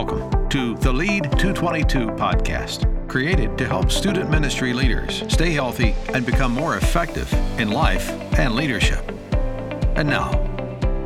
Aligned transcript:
Welcome 0.00 0.48
to 0.50 0.76
the 0.76 0.92
Lead 0.92 1.24
222 1.24 2.06
podcast, 2.12 3.08
created 3.08 3.58
to 3.58 3.66
help 3.66 3.90
student 3.90 4.30
ministry 4.30 4.72
leaders 4.72 5.24
stay 5.28 5.50
healthy 5.50 5.96
and 6.14 6.24
become 6.24 6.52
more 6.52 6.76
effective 6.76 7.30
in 7.58 7.72
life 7.72 8.08
and 8.38 8.54
leadership. 8.54 9.02
And 9.96 10.08
now, 10.08 10.30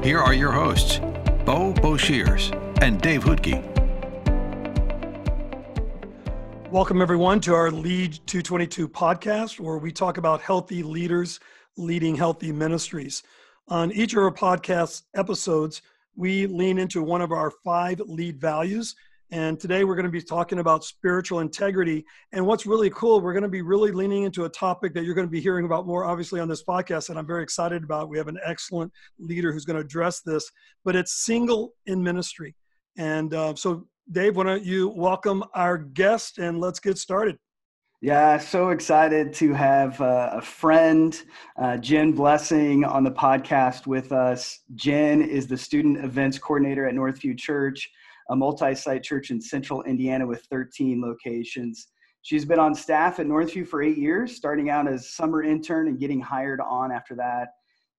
here 0.05 0.19
are 0.19 0.35
your 0.35 0.53
hosts, 0.53 0.99
Bo 1.47 1.73
Boshers 1.73 2.53
and 2.83 3.01
Dave 3.01 3.25
Hoodke. 3.25 3.65
Welcome, 6.71 7.01
everyone, 7.01 7.41
to 7.41 7.55
our 7.55 7.71
Lead 7.71 8.21
222 8.27 8.91
podcast, 8.91 9.59
where 9.59 9.79
we 9.79 9.91
talk 9.91 10.19
about 10.19 10.43
healthy 10.43 10.83
leaders 10.83 11.41
leading 11.79 12.15
healthy 12.15 12.53
ministries. 12.53 13.23
On 13.69 13.91
each 13.93 14.13
of 14.13 14.19
our 14.19 14.31
podcast 14.31 15.05
episodes, 15.15 15.81
we 16.17 16.47
lean 16.47 16.79
into 16.79 17.03
one 17.03 17.23
of 17.23 17.33
our 17.33 17.51
five 17.65 18.01
lead 18.01 18.41
values. 18.41 18.95
And 19.31 19.59
today 19.59 19.85
we're 19.85 19.95
going 19.95 20.05
to 20.05 20.13
be 20.13 20.21
talking 20.21 20.59
about 20.59 20.85
spiritual 20.85 21.41
integrity. 21.41 22.05
And 22.33 22.45
what's 22.45 22.67
really 22.67 22.91
cool, 22.91 23.23
we're 23.23 23.33
going 23.33 23.45
to 23.45 23.49
be 23.49 23.63
really 23.63 23.91
leaning 23.91 24.25
into 24.25 24.45
a 24.45 24.49
topic 24.51 24.93
that 24.93 25.05
you're 25.05 25.15
going 25.15 25.27
to 25.27 25.31
be 25.31 25.41
hearing 25.41 25.65
about 25.65 25.87
more, 25.87 26.05
obviously, 26.05 26.39
on 26.39 26.49
this 26.49 26.63
podcast. 26.63 27.09
And 27.09 27.19
I'm 27.19 27.27
very 27.27 27.43
excited 27.43 27.83
about. 27.83 28.11
We 28.11 28.19
have 28.19 28.29
an 28.29 28.39
excellent 28.45 28.93
leader 29.19 29.51
who's 29.51 29.65
going 29.65 29.77
to 29.79 29.85
address 29.85 30.21
this, 30.21 30.51
but 30.85 30.95
it's 30.97 31.25
single 31.25 31.73
in 31.87 32.03
ministry. 32.03 32.55
And 32.99 33.33
uh, 33.33 33.55
so, 33.55 33.87
Dave, 34.11 34.37
why 34.37 34.45
don't 34.45 34.65
you 34.65 34.89
welcome 34.89 35.43
our 35.55 35.79
guest 35.79 36.37
and 36.37 36.61
let's 36.61 36.79
get 36.79 36.99
started. 36.99 37.39
Yeah, 38.05 38.37
so 38.37 38.71
excited 38.71 39.33
to 39.35 39.53
have 39.53 40.01
uh, 40.01 40.31
a 40.33 40.43
friend, 40.43 41.23
uh, 41.57 41.77
Jen 41.77 42.11
Blessing, 42.11 42.85
on 42.85 43.05
the 43.05 43.13
podcast 43.13 43.87
with 43.87 44.11
us. 44.11 44.59
Jen 44.75 45.23
is 45.23 45.47
the 45.47 45.57
student 45.57 46.05
events 46.05 46.37
coordinator 46.37 46.89
at 46.89 46.97
Northview 46.97 47.39
Church, 47.39 47.89
a 48.31 48.35
multi 48.35 48.75
site 48.75 49.05
church 49.05 49.31
in 49.31 49.41
central 49.41 49.85
Indiana 49.85 50.27
with 50.27 50.45
13 50.51 51.01
locations. 51.01 51.93
She's 52.23 52.45
been 52.45 52.59
on 52.59 52.75
staff 52.75 53.21
at 53.21 53.29
Northview 53.29 53.69
for 53.69 53.85
eight 53.85 53.99
years, 53.99 54.35
starting 54.35 54.69
out 54.69 54.89
as 54.89 55.15
summer 55.15 55.45
intern 55.45 55.87
and 55.87 56.01
getting 56.01 56.21
hired 56.21 56.61
on 56.61 56.91
after 56.91 57.15
that. 57.15 57.51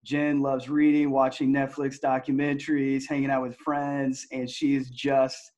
Jen 0.04 0.42
loves 0.42 0.68
reading, 0.68 1.12
watching 1.12 1.54
Netflix 1.54 1.98
documentaries, 1.98 3.08
hanging 3.08 3.30
out 3.30 3.42
with 3.42 3.56
friends, 3.56 4.28
and 4.34 4.50
she 4.50 4.76
is 4.76 4.90
just 4.90 5.54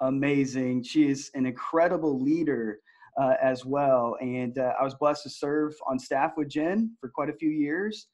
amazing. 0.00 0.82
She 0.82 1.08
is 1.08 1.30
an 1.34 1.46
incredible 1.46 2.20
leader 2.20 2.80
uh, 3.20 3.34
as 3.42 3.64
well. 3.64 4.16
And 4.20 4.58
uh, 4.58 4.72
I 4.80 4.84
was 4.84 4.94
blessed 4.94 5.22
to 5.24 5.30
serve 5.30 5.74
on 5.86 5.98
staff 5.98 6.32
with 6.36 6.48
Jen 6.48 6.90
for 7.00 7.08
quite 7.08 7.30
a 7.30 7.34
few 7.34 7.50
years. 7.50 8.08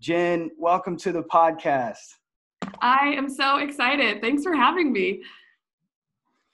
Jen, 0.00 0.50
welcome 0.58 0.96
to 0.98 1.12
the 1.12 1.22
podcast. 1.22 1.98
I 2.80 3.14
am 3.16 3.28
so 3.28 3.58
excited. 3.58 4.20
Thanks 4.20 4.42
for 4.42 4.54
having 4.54 4.92
me. 4.92 5.22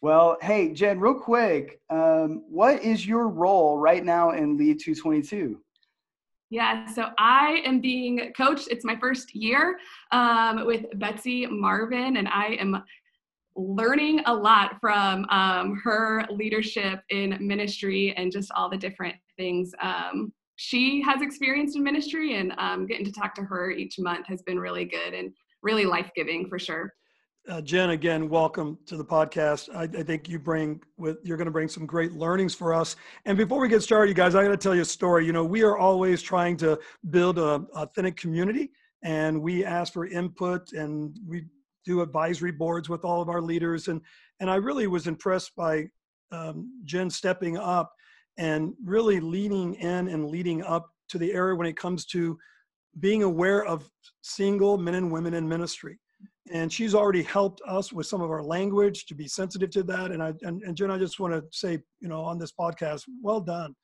Well, 0.03 0.39
hey, 0.41 0.73
Jen, 0.73 0.99
real 0.99 1.15
quick, 1.15 1.81
um, 1.91 2.45
what 2.49 2.83
is 2.83 3.07
your 3.07 3.29
role 3.29 3.79
right 3.79 4.05
now 4.05 4.31
in 4.31 4.57
Lead 4.57 4.81
222? 4.81 5.61
Yeah, 6.49 6.87
so 6.87 7.11
I 7.19 7.63
am 7.65 7.81
being 7.81 8.33
coached. 8.37 8.69
It's 8.71 8.85
my 8.85 8.97
first 8.97 9.35
year 9.35 9.79
um, 10.11 10.67
with 10.67 10.87
Betsy 10.99 11.47
Marvin, 11.47 12.17
and 12.17 12.27
I 12.29 12.57
am 12.59 12.83
learning 13.57 14.21
a 14.27 14.35
lot 14.35 14.79
from 14.81 15.27
um, 15.31 15.81
her 15.83 16.25
leadership 16.31 17.01
in 17.11 17.37
ministry 17.41 18.15
and 18.17 18.31
just 18.31 18.51
all 18.53 18.71
the 18.71 18.77
different 18.77 19.15
things 19.37 19.73
um, 19.83 20.33
she 20.63 21.01
has 21.01 21.23
experienced 21.23 21.75
in 21.75 21.83
ministry 21.83 22.37
and 22.37 22.53
um, 22.59 22.85
getting 22.87 23.05
to 23.07 23.11
talk 23.11 23.35
to 23.35 23.43
her 23.43 23.71
each 23.71 23.99
month 23.99 24.27
has 24.27 24.43
been 24.43 24.59
really 24.59 24.85
good 24.85 25.15
and 25.15 25.33
really 25.63 25.87
life-giving 25.87 26.51
for 26.51 26.59
sure. 26.59 26.93
Uh, 27.49 27.63
jen 27.63 27.91
again 27.91 28.29
welcome 28.29 28.77
to 28.85 28.99
the 28.99 29.05
podcast. 29.05 29.75
I, 29.75 29.85
I 29.85 30.03
think 30.03 30.29
you 30.29 30.39
bring 30.39 30.79
with 30.99 31.17
you're 31.23 31.39
going 31.39 31.47
to 31.47 31.51
bring 31.51 31.69
some 31.69 31.87
great 31.87 32.13
learnings 32.13 32.55
for 32.55 32.75
us. 32.75 32.97
And 33.25 33.39
before 33.39 33.59
we 33.59 33.69
get 33.71 33.83
started 33.83 34.11
you 34.11 34.15
guys 34.15 34.35
i 34.35 34.43
got 34.43 34.51
to 34.51 34.59
tell 34.59 34.75
you 34.75 34.83
a 34.83 34.85
story. 34.85 35.25
You 35.25 35.33
know 35.33 35.47
we 35.47 35.63
are 35.63 35.79
always 35.79 36.21
trying 36.21 36.59
to 36.59 36.79
build 37.09 37.39
a 37.39 37.65
authentic 37.75 38.19
community 38.19 38.71
and 39.03 39.41
we 39.41 39.65
ask 39.65 39.95
for 39.95 40.07
input 40.09 40.73
and 40.75 41.19
we 41.27 41.47
do 41.85 42.03
advisory 42.03 42.53
boards 42.53 42.89
with 42.89 43.05
all 43.05 43.23
of 43.23 43.29
our 43.29 43.41
leaders, 43.41 43.89
and 43.89 44.01
and 44.41 44.51
I 44.51 44.57
really 44.57 44.87
was 44.87 45.07
impressed 45.07 45.55
by 45.57 45.87
um, 46.33 46.83
Jen 46.85 47.11
stepping 47.11 47.59
up 47.59 47.93
and 48.39 48.73
really 48.85 49.21
leaning 49.21 49.75
in 49.75 50.09
and 50.09 50.31
leading 50.31 50.63
up 50.63 50.89
to 51.11 51.19
the 51.19 51.33
area 51.33 51.55
when 51.55 51.67
it 51.67 51.77
comes 51.77 52.07
to 52.07 52.39
being 52.99 53.23
aware 53.23 53.65
of 53.65 53.89
single 54.23 54.79
men 54.79 54.95
and 54.95 55.13
women 55.13 55.35
in 55.35 55.49
ministry. 55.49 55.99
And 56.53 56.73
she's 56.73 56.95
already 56.95 57.23
helped 57.23 57.61
us 57.67 57.93
with 57.93 58.07
some 58.07 58.23
of 58.23 58.31
our 58.31 58.43
language 58.43 59.07
to 59.07 59.15
be 59.15 59.29
sensitive 59.29 59.71
to 59.71 59.83
that. 59.85 60.11
And 60.11 60.23
I 60.23 60.33
and, 60.43 60.63
and 60.63 60.77
Jen, 60.77 60.91
I 60.91 60.99
just 60.99 61.21
want 61.21 61.35
to 61.35 61.45
say, 61.53 61.79
you 62.01 62.09
know, 62.09 62.23
on 62.23 62.39
this 62.39 62.53
podcast, 62.53 63.03
well 63.23 63.41
done. 63.41 63.75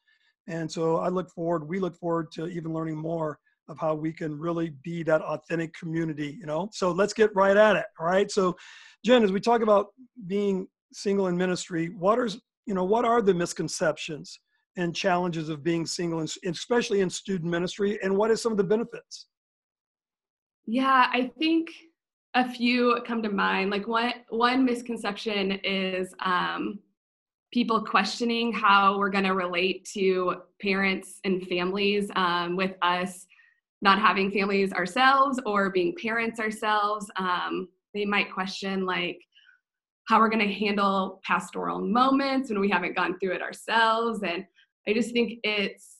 And 0.48 0.70
so 0.70 0.96
I 0.96 1.08
look 1.08 1.30
forward, 1.30 1.68
we 1.68 1.80
look 1.80 1.96
forward 1.96 2.30
to 2.32 2.46
even 2.46 2.72
learning 2.72 2.96
more 2.96 3.38
of 3.68 3.78
how 3.78 3.94
we 3.94 4.12
can 4.12 4.38
really 4.38 4.70
be 4.82 5.02
that 5.02 5.22
authentic 5.22 5.74
community, 5.74 6.36
you 6.38 6.46
know? 6.46 6.68
So 6.72 6.92
let's 6.92 7.12
get 7.12 7.34
right 7.34 7.56
at 7.56 7.76
it. 7.76 7.86
All 7.98 8.06
right. 8.06 8.30
So, 8.30 8.56
Jen, 9.04 9.24
as 9.24 9.32
we 9.32 9.40
talk 9.40 9.62
about 9.62 9.88
being 10.26 10.66
single 10.92 11.26
in 11.28 11.36
ministry, 11.36 11.88
what 11.88 12.18
are, 12.18 12.28
you 12.66 12.74
know, 12.74 12.84
what 12.84 13.04
are 13.04 13.22
the 13.22 13.34
misconceptions 13.34 14.38
and 14.76 14.94
challenges 14.94 15.48
of 15.48 15.62
being 15.62 15.86
single, 15.86 16.24
especially 16.44 17.00
in 17.00 17.10
student 17.10 17.50
ministry, 17.50 17.98
and 18.02 18.16
what 18.16 18.30
is 18.30 18.42
some 18.42 18.52
of 18.52 18.58
the 18.58 18.64
benefits? 18.64 19.26
Yeah, 20.66 21.08
I 21.12 21.30
think 21.38 21.70
a 22.34 22.48
few 22.48 22.98
come 23.06 23.22
to 23.22 23.30
mind. 23.30 23.70
Like 23.70 23.88
one 23.88 24.12
one 24.28 24.64
misconception 24.64 25.52
is 25.64 26.14
um, 26.24 26.78
people 27.52 27.82
questioning 27.82 28.52
how 28.52 28.98
we're 28.98 29.10
going 29.10 29.24
to 29.24 29.30
relate 29.30 29.88
to 29.94 30.42
parents 30.60 31.20
and 31.24 31.46
families 31.46 32.10
um, 32.16 32.56
with 32.56 32.72
us 32.82 33.26
not 33.86 34.00
having 34.00 34.32
families 34.32 34.72
ourselves 34.72 35.38
or 35.46 35.70
being 35.70 35.94
parents 36.02 36.40
ourselves. 36.40 37.08
Um, 37.14 37.68
they 37.94 38.04
might 38.04 38.32
question 38.32 38.84
like 38.84 39.20
how 40.08 40.18
we're 40.18 40.28
going 40.28 40.44
to 40.46 40.52
handle 40.52 41.20
pastoral 41.24 41.80
moments 41.80 42.50
when 42.50 42.58
we 42.58 42.68
haven't 42.68 42.96
gone 42.96 43.16
through 43.20 43.34
it 43.34 43.42
ourselves. 43.42 44.24
And 44.24 44.44
I 44.88 44.92
just 44.92 45.12
think 45.12 45.38
it's 45.44 45.98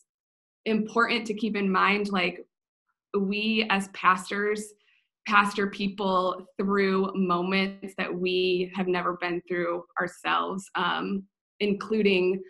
important 0.65 1.29
to 1.29 1.35
keep 1.35 1.55
in 1.55 1.71
mind 1.71 2.11
like 2.11 2.45
we 3.17 3.65
as 3.71 3.87
pastors 3.89 4.65
pastor 5.29 5.69
people 5.69 6.45
through 6.59 7.13
moments 7.15 7.95
that 7.99 8.13
we 8.13 8.73
have 8.75 8.89
never 8.89 9.17
been 9.21 9.41
through 9.47 9.85
ourselves, 10.01 10.69
um, 10.75 11.23
including 11.61 12.43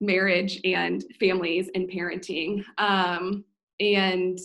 marriage 0.00 0.60
and 0.64 1.04
families 1.18 1.70
and 1.74 1.90
parenting. 1.90 2.64
Um, 2.78 3.44
and 3.80 4.38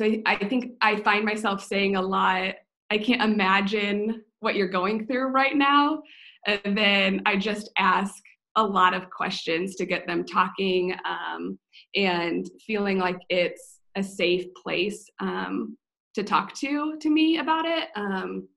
so 0.00 0.06
I, 0.06 0.22
I 0.24 0.48
think 0.48 0.72
I 0.80 0.96
find 1.02 1.26
myself 1.26 1.62
saying 1.62 1.96
a 1.96 2.00
lot, 2.00 2.54
I 2.90 2.96
can't 2.96 3.20
imagine 3.20 4.24
what 4.38 4.54
you're 4.54 4.66
going 4.66 5.06
through 5.06 5.26
right 5.26 5.54
now. 5.54 6.02
And 6.46 6.76
then 6.76 7.20
I 7.26 7.36
just 7.36 7.70
ask 7.76 8.14
a 8.56 8.64
lot 8.64 8.94
of 8.94 9.10
questions 9.10 9.76
to 9.76 9.84
get 9.84 10.06
them 10.06 10.24
talking 10.24 10.94
um, 11.04 11.58
and 11.94 12.48
feeling 12.66 12.96
like 12.96 13.18
it's 13.28 13.80
a 13.94 14.02
safe 14.02 14.46
place 14.54 15.06
um, 15.20 15.76
to 16.14 16.22
talk 16.22 16.54
to 16.54 16.96
to 16.98 17.10
me 17.10 17.36
about 17.36 17.66
it. 17.66 17.88
Um, 17.94 18.48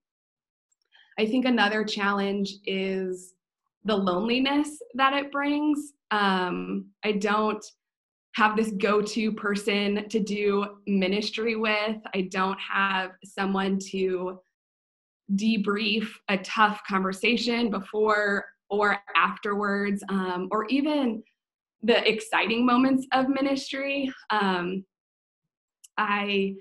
I 1.20 1.26
think 1.26 1.46
another 1.46 1.84
challenge 1.84 2.54
is 2.66 3.34
the 3.84 3.98
loneliness 3.98 4.70
that 4.94 5.12
it 5.12 5.30
brings. 5.30 5.92
Um, 6.10 6.86
I 7.04 7.12
don't 7.12 7.64
have 8.36 8.56
this 8.56 8.72
go-to 8.72 9.32
person 9.32 10.08
to 10.10 10.20
do 10.20 10.66
ministry 10.88 11.56
with. 11.56 11.98
I 12.14 12.30
don't 12.32 12.58
have 12.60 13.12
someone 13.24 13.80
to 13.92 14.40
debrief 15.36 16.08
a 16.30 16.38
tough 16.40 16.82
conversation 16.88 17.70
before 17.70 18.46
or 18.70 18.98
afterwards, 19.16 20.04
um, 20.10 20.50
or 20.52 20.66
even 20.66 21.24
the 21.84 22.10
exciting 22.10 22.66
moments 22.66 23.06
of 23.12 23.30
ministry. 23.30 24.12
Um, 24.30 24.84
I 25.98 26.56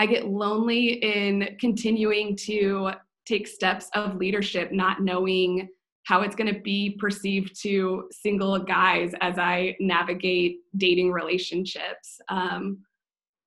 I 0.00 0.06
get 0.06 0.26
lonely 0.26 0.94
in 0.94 1.56
continuing 1.60 2.34
to 2.38 2.92
take 3.26 3.46
steps 3.46 3.90
of 3.94 4.16
leadership, 4.16 4.72
not 4.72 5.02
knowing 5.02 5.68
how 6.04 6.22
it's 6.22 6.34
going 6.34 6.52
to 6.52 6.60
be 6.60 6.96
perceived 6.98 7.60
to 7.62 8.08
single 8.10 8.58
guys 8.58 9.12
as 9.20 9.38
I 9.38 9.76
navigate 9.80 10.58
dating 10.76 11.12
relationships. 11.12 12.20
Um, 12.28 12.78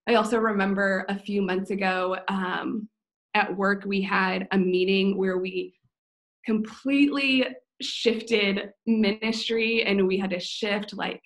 I 0.07 0.15
also 0.15 0.37
remember 0.37 1.05
a 1.09 1.17
few 1.17 1.41
months 1.41 1.71
ago 1.71 2.17
um, 2.27 2.87
at 3.33 3.55
work, 3.55 3.83
we 3.85 4.01
had 4.01 4.47
a 4.51 4.57
meeting 4.57 5.17
where 5.17 5.37
we 5.37 5.73
completely 6.45 7.45
shifted 7.81 8.71
ministry 8.85 9.83
and 9.83 10.07
we 10.07 10.17
had 10.17 10.29
to 10.29 10.39
shift 10.39 10.93
like 10.93 11.21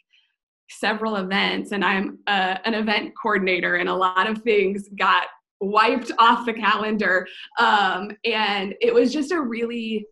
several 0.69 1.17
events. 1.17 1.71
And 1.71 1.83
I'm 1.83 2.19
uh, 2.27 2.57
an 2.65 2.73
event 2.73 3.13
coordinator, 3.21 3.75
and 3.75 3.89
a 3.89 3.95
lot 3.95 4.29
of 4.29 4.39
things 4.39 4.89
got 4.97 5.27
wiped 5.59 6.11
off 6.19 6.45
the 6.45 6.53
calendar. 6.53 7.27
Um, 7.59 8.11
and 8.25 8.75
it 8.81 8.93
was 8.93 9.11
just 9.11 9.31
a 9.31 9.41
really 9.41 10.05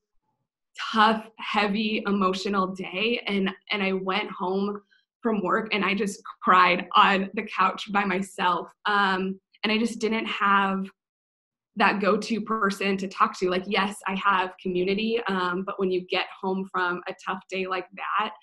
tough, 0.91 1.27
heavy, 1.39 2.03
emotional 2.05 2.67
day, 2.67 3.21
and 3.27 3.49
and 3.71 3.83
I 3.83 3.93
went 3.93 4.29
home 4.31 4.81
from 5.21 5.41
work 5.41 5.73
and 5.73 5.83
I 5.83 5.95
just 5.95 6.21
cried 6.43 6.87
on 6.95 7.31
the 7.33 7.43
couch 7.43 7.91
by 7.91 8.05
myself. 8.05 8.67
Um, 8.85 9.39
and 9.63 9.71
I 9.71 9.77
just 9.79 9.99
didn't 9.99 10.27
have 10.27 10.85
that 11.77 11.99
go-to 11.99 12.41
person 12.41 12.95
to 12.97 13.07
talk 13.07 13.37
to. 13.39 13.49
Like, 13.49 13.63
yes, 13.65 13.97
I 14.07 14.15
have 14.23 14.53
community, 14.61 15.19
um, 15.27 15.63
but 15.65 15.79
when 15.79 15.89
you 15.89 16.05
get 16.07 16.27
home 16.39 16.69
from 16.71 17.01
a 17.07 17.13
tough 17.25 17.39
day 17.49 17.65
like 17.65 17.87
that, 17.95 18.33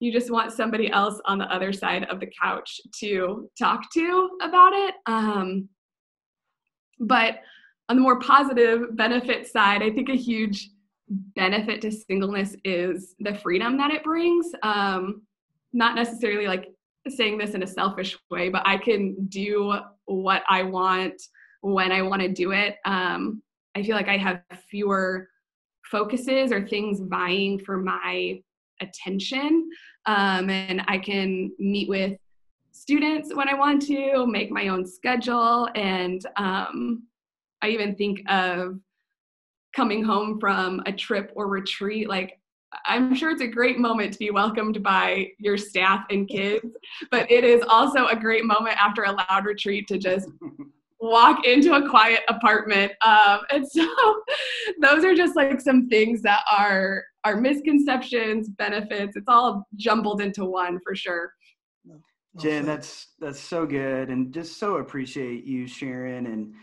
you 0.00 0.12
just 0.12 0.30
want 0.30 0.52
somebody 0.52 0.90
else 0.90 1.20
on 1.24 1.38
the 1.38 1.50
other 1.52 1.72
side 1.72 2.04
of 2.04 2.20
the 2.20 2.30
couch 2.40 2.80
to 3.00 3.48
talk 3.58 3.90
to 3.94 4.30
about 4.42 4.72
it. 4.74 4.94
Um, 5.06 5.68
but 7.00 7.36
on 7.88 7.96
the 7.96 8.02
more 8.02 8.18
positive 8.18 8.96
benefit 8.96 9.46
side, 9.46 9.82
I 9.82 9.90
think 9.90 10.08
a 10.08 10.14
huge 10.14 10.68
benefit 11.34 11.80
to 11.82 11.90
singleness 11.90 12.56
is 12.64 13.14
the 13.20 13.34
freedom 13.36 13.76
that 13.78 13.90
it 13.90 14.04
brings. 14.04 14.46
Um, 14.62 15.22
not 15.72 15.94
necessarily 15.94 16.46
like 16.46 16.68
saying 17.08 17.38
this 17.38 17.54
in 17.54 17.62
a 17.62 17.66
selfish 17.66 18.16
way, 18.30 18.48
but 18.48 18.62
I 18.66 18.76
can 18.76 19.26
do 19.26 19.74
what 20.04 20.42
I 20.48 20.62
want 20.62 21.20
when 21.62 21.92
I 21.92 22.02
want 22.02 22.22
to 22.22 22.28
do 22.28 22.52
it. 22.52 22.76
Um, 22.84 23.42
I 23.74 23.82
feel 23.82 23.96
like 23.96 24.08
I 24.08 24.18
have 24.18 24.42
fewer 24.70 25.28
focuses 25.90 26.52
or 26.52 26.66
things 26.66 27.00
vying 27.00 27.58
for 27.58 27.78
my 27.78 28.40
attention 28.80 29.68
um, 30.06 30.50
and 30.50 30.82
I 30.88 30.98
can 30.98 31.52
meet 31.58 31.88
with 31.88 32.18
students 32.72 33.34
when 33.34 33.48
I 33.48 33.54
want 33.54 33.82
to, 33.82 34.26
make 34.26 34.50
my 34.50 34.68
own 34.68 34.86
schedule, 34.86 35.68
and 35.74 36.24
um, 36.36 37.04
I 37.60 37.68
even 37.68 37.94
think 37.94 38.22
of 38.28 38.80
coming 39.74 40.04
home 40.04 40.38
from 40.38 40.82
a 40.86 40.92
trip 40.92 41.32
or 41.34 41.48
retreat. 41.48 42.08
Like, 42.08 42.38
I'm 42.86 43.14
sure 43.14 43.30
it's 43.30 43.42
a 43.42 43.46
great 43.46 43.78
moment 43.78 44.12
to 44.14 44.18
be 44.18 44.30
welcomed 44.30 44.82
by 44.82 45.28
your 45.38 45.58
staff 45.58 46.04
and 46.10 46.28
kids, 46.28 46.66
but 47.10 47.30
it 47.30 47.44
is 47.44 47.62
also 47.68 48.06
a 48.06 48.16
great 48.16 48.44
moment 48.44 48.82
after 48.82 49.04
a 49.04 49.12
loud 49.12 49.44
retreat 49.44 49.86
to 49.88 49.98
just 49.98 50.28
walk 51.00 51.44
into 51.44 51.74
a 51.74 51.88
quiet 51.88 52.20
apartment. 52.28 52.92
Um, 53.04 53.40
and 53.50 53.68
so 53.68 53.86
those 54.80 55.04
are 55.04 55.14
just 55.14 55.36
like 55.36 55.60
some 55.60 55.88
things 55.88 56.22
that 56.22 56.42
are 56.50 57.04
are 57.24 57.36
misconceptions, 57.36 58.48
benefits. 58.48 59.16
It's 59.16 59.28
all 59.28 59.66
jumbled 59.76 60.20
into 60.20 60.44
one 60.44 60.80
for 60.82 60.94
sure. 60.94 61.32
Jen, 62.38 62.64
that's 62.64 63.08
that's 63.20 63.40
so 63.40 63.66
good, 63.66 64.08
and 64.08 64.32
just 64.32 64.58
so 64.58 64.76
appreciate 64.76 65.44
you 65.44 65.66
sharing. 65.66 66.26
And 66.26 66.54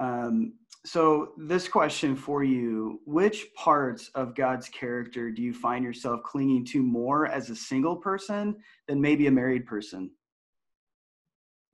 um, 0.00 0.54
so, 0.88 1.32
this 1.36 1.68
question 1.68 2.16
for 2.16 2.42
you: 2.42 3.00
Which 3.04 3.52
parts 3.54 4.10
of 4.14 4.34
God's 4.34 4.70
character 4.70 5.30
do 5.30 5.42
you 5.42 5.52
find 5.52 5.84
yourself 5.84 6.22
clinging 6.22 6.64
to 6.66 6.82
more 6.82 7.26
as 7.26 7.50
a 7.50 7.56
single 7.56 7.96
person 7.96 8.56
than 8.86 8.98
maybe 8.98 9.26
a 9.26 9.30
married 9.30 9.66
person? 9.66 10.10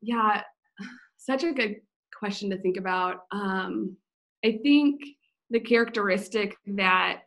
Yeah, 0.02 0.42
such 1.16 1.44
a 1.44 1.52
good 1.52 1.76
question 2.18 2.50
to 2.50 2.58
think 2.58 2.76
about. 2.76 3.20
Um, 3.30 3.96
I 4.44 4.58
think 4.64 5.00
the 5.50 5.60
characteristic 5.60 6.56
that 6.66 7.20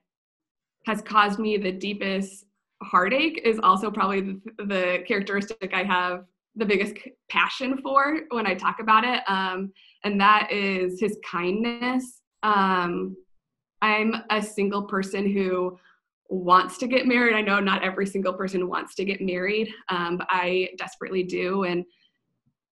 has 0.86 1.02
caused 1.02 1.40
me 1.40 1.56
the 1.56 1.72
deepest 1.72 2.46
heartache 2.84 3.42
is 3.46 3.60
also 3.64 3.90
probably 3.90 4.22
the, 4.22 4.42
the 4.66 5.04
characteristic 5.08 5.72
I 5.74 5.84
have 5.84 6.26
the 6.58 6.66
biggest 6.66 6.96
passion 7.30 7.78
for 7.78 8.22
when 8.30 8.46
I 8.46 8.56
talk 8.56 8.80
about 8.82 9.06
it. 9.06 9.22
Um, 9.28 9.72
and 10.04 10.20
that 10.20 10.52
is 10.52 11.00
his 11.00 11.18
kindness. 11.30 12.22
Um, 12.44 13.16
I'm 13.82 14.16
a 14.30 14.42
single 14.42 14.84
person 14.84 15.32
who 15.32 15.78
wants 16.30 16.78
to 16.80 16.88
get 16.88 17.08
married. 17.08 17.36
I 17.36 17.42
know 17.42 17.60
not 17.60 17.84
every 17.84 18.06
single 18.06 18.34
person 18.34 18.68
wants 18.68 18.96
to 18.96 19.06
get 19.06 19.22
married, 19.22 19.70
um, 19.90 20.18
but 20.18 20.28
I 20.30 20.70
desperately 20.78 21.24
do. 21.24 21.64
And 21.64 21.86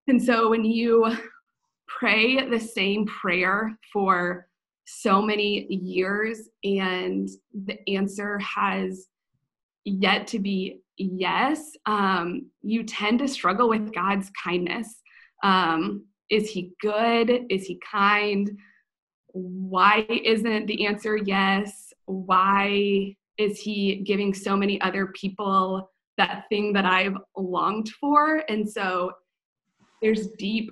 and 0.07 0.21
so 0.21 0.49
when 0.49 0.63
you 0.63 1.15
pray 1.87 2.47
the 2.47 2.59
same 2.59 3.05
prayer 3.05 3.77
for 3.91 4.47
so 4.85 5.21
many 5.21 5.65
years 5.67 6.49
and 6.63 7.27
the 7.65 7.77
answer 7.89 8.37
has 8.39 9.07
yet 9.83 10.27
to 10.27 10.39
be 10.39 10.81
yes, 10.97 11.71
um, 11.85 12.49
you 12.61 12.83
tend 12.83 13.19
to 13.19 13.27
struggle 13.27 13.67
with 13.67 13.93
God's 13.93 14.29
kindness. 14.41 15.01
Um, 15.43 16.05
is 16.29 16.49
he 16.49 16.73
good? 16.81 17.45
Is 17.49 17.65
he 17.65 17.79
kind? 17.89 18.57
Why 19.27 20.05
isn't 20.09 20.67
the 20.67 20.85
answer 20.85 21.17
yes? 21.17 21.93
Why 22.05 23.15
is 23.37 23.59
he 23.59 23.97
giving 24.05 24.33
so 24.33 24.55
many 24.55 24.79
other 24.81 25.07
people 25.07 25.91
that 26.17 26.45
thing 26.49 26.73
that 26.73 26.85
I've 26.85 27.17
longed 27.35 27.89
for? 27.99 28.43
And 28.49 28.69
so 28.69 29.11
there's 30.01 30.27
deep 30.37 30.71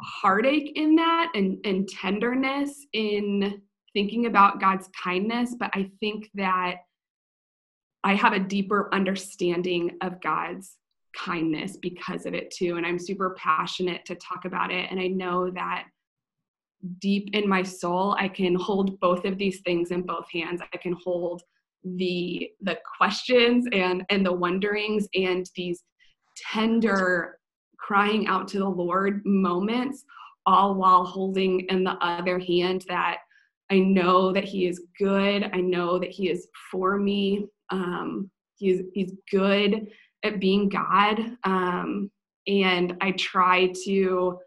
heartache 0.00 0.72
in 0.76 0.96
that 0.96 1.32
and, 1.34 1.58
and 1.64 1.88
tenderness 1.88 2.86
in 2.92 3.60
thinking 3.92 4.26
about 4.26 4.60
God's 4.60 4.88
kindness, 5.02 5.54
but 5.58 5.70
I 5.72 5.90
think 6.00 6.28
that 6.34 6.76
I 8.02 8.14
have 8.14 8.32
a 8.32 8.38
deeper 8.38 8.92
understanding 8.92 9.96
of 10.02 10.20
God's 10.20 10.76
kindness 11.16 11.76
because 11.76 12.26
of 12.26 12.34
it 12.34 12.50
too. 12.50 12.76
And 12.76 12.86
I'm 12.86 12.98
super 12.98 13.36
passionate 13.38 14.04
to 14.06 14.14
talk 14.16 14.44
about 14.44 14.70
it. 14.70 14.90
And 14.90 15.00
I 15.00 15.08
know 15.08 15.50
that 15.50 15.84
deep 16.98 17.30
in 17.32 17.48
my 17.48 17.62
soul, 17.62 18.16
I 18.18 18.28
can 18.28 18.54
hold 18.54 18.98
both 19.00 19.24
of 19.24 19.38
these 19.38 19.60
things 19.60 19.90
in 19.90 20.02
both 20.02 20.26
hands. 20.32 20.60
I 20.72 20.76
can 20.76 20.96
hold 21.04 21.42
the 21.96 22.50
the 22.62 22.78
questions 22.96 23.66
and 23.72 24.04
and 24.08 24.24
the 24.24 24.32
wonderings 24.32 25.06
and 25.14 25.48
these 25.54 25.82
tender 26.52 27.38
crying 27.78 28.26
out 28.26 28.48
to 28.48 28.58
the 28.58 28.68
Lord 28.68 29.20
moments, 29.24 30.04
all 30.46 30.74
while 30.74 31.04
holding 31.04 31.60
in 31.68 31.84
the 31.84 31.96
other 32.04 32.38
hand 32.38 32.84
that 32.88 33.18
I 33.70 33.78
know 33.78 34.32
that 34.32 34.44
He 34.44 34.66
is 34.66 34.82
good. 34.98 35.50
I 35.52 35.58
know 35.58 35.98
that 35.98 36.10
He 36.10 36.30
is 36.30 36.48
for 36.70 36.98
me. 36.98 37.46
Um, 37.70 38.30
he's 38.56 38.82
He's 38.94 39.12
good 39.30 39.88
at 40.24 40.40
being 40.40 40.68
God, 40.68 41.36
um, 41.44 42.10
and 42.46 42.96
I 43.00 43.12
try 43.12 43.72
to 43.84 44.38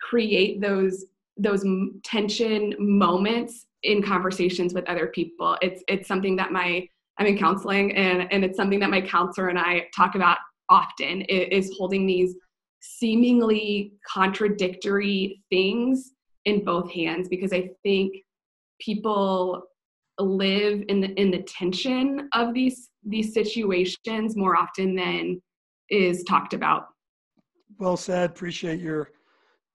create 0.00 0.60
those 0.60 1.06
those 1.38 1.64
tension 2.04 2.74
moments 2.78 3.66
in 3.84 4.02
conversations 4.02 4.74
with 4.74 4.88
other 4.88 5.06
people. 5.08 5.56
It's 5.62 5.82
it's 5.88 6.06
something 6.06 6.36
that 6.36 6.52
my 6.52 6.86
I'm 7.18 7.26
in 7.26 7.38
counseling 7.38 7.96
and 7.96 8.30
and 8.32 8.44
it's 8.44 8.56
something 8.56 8.80
that 8.80 8.90
my 8.90 9.00
counselor 9.00 9.48
and 9.48 9.58
I 9.58 9.88
talk 9.96 10.14
about 10.14 10.38
often 10.68 11.22
is 11.22 11.74
holding 11.76 12.06
these 12.06 12.34
seemingly 12.80 13.92
contradictory 14.06 15.42
things 15.50 16.12
in 16.44 16.64
both 16.64 16.90
hands 16.90 17.28
because 17.28 17.52
I 17.52 17.70
think 17.82 18.14
people 18.80 19.62
live 20.18 20.84
in 20.88 21.00
the 21.00 21.08
in 21.20 21.30
the 21.30 21.42
tension 21.42 22.28
of 22.34 22.54
these 22.54 22.90
these 23.04 23.32
situations 23.34 24.36
more 24.36 24.56
often 24.56 24.94
than 24.94 25.40
is 25.90 26.22
talked 26.24 26.54
about. 26.54 26.86
Well 27.78 27.96
said. 27.96 28.30
Appreciate 28.30 28.80
your 28.80 29.10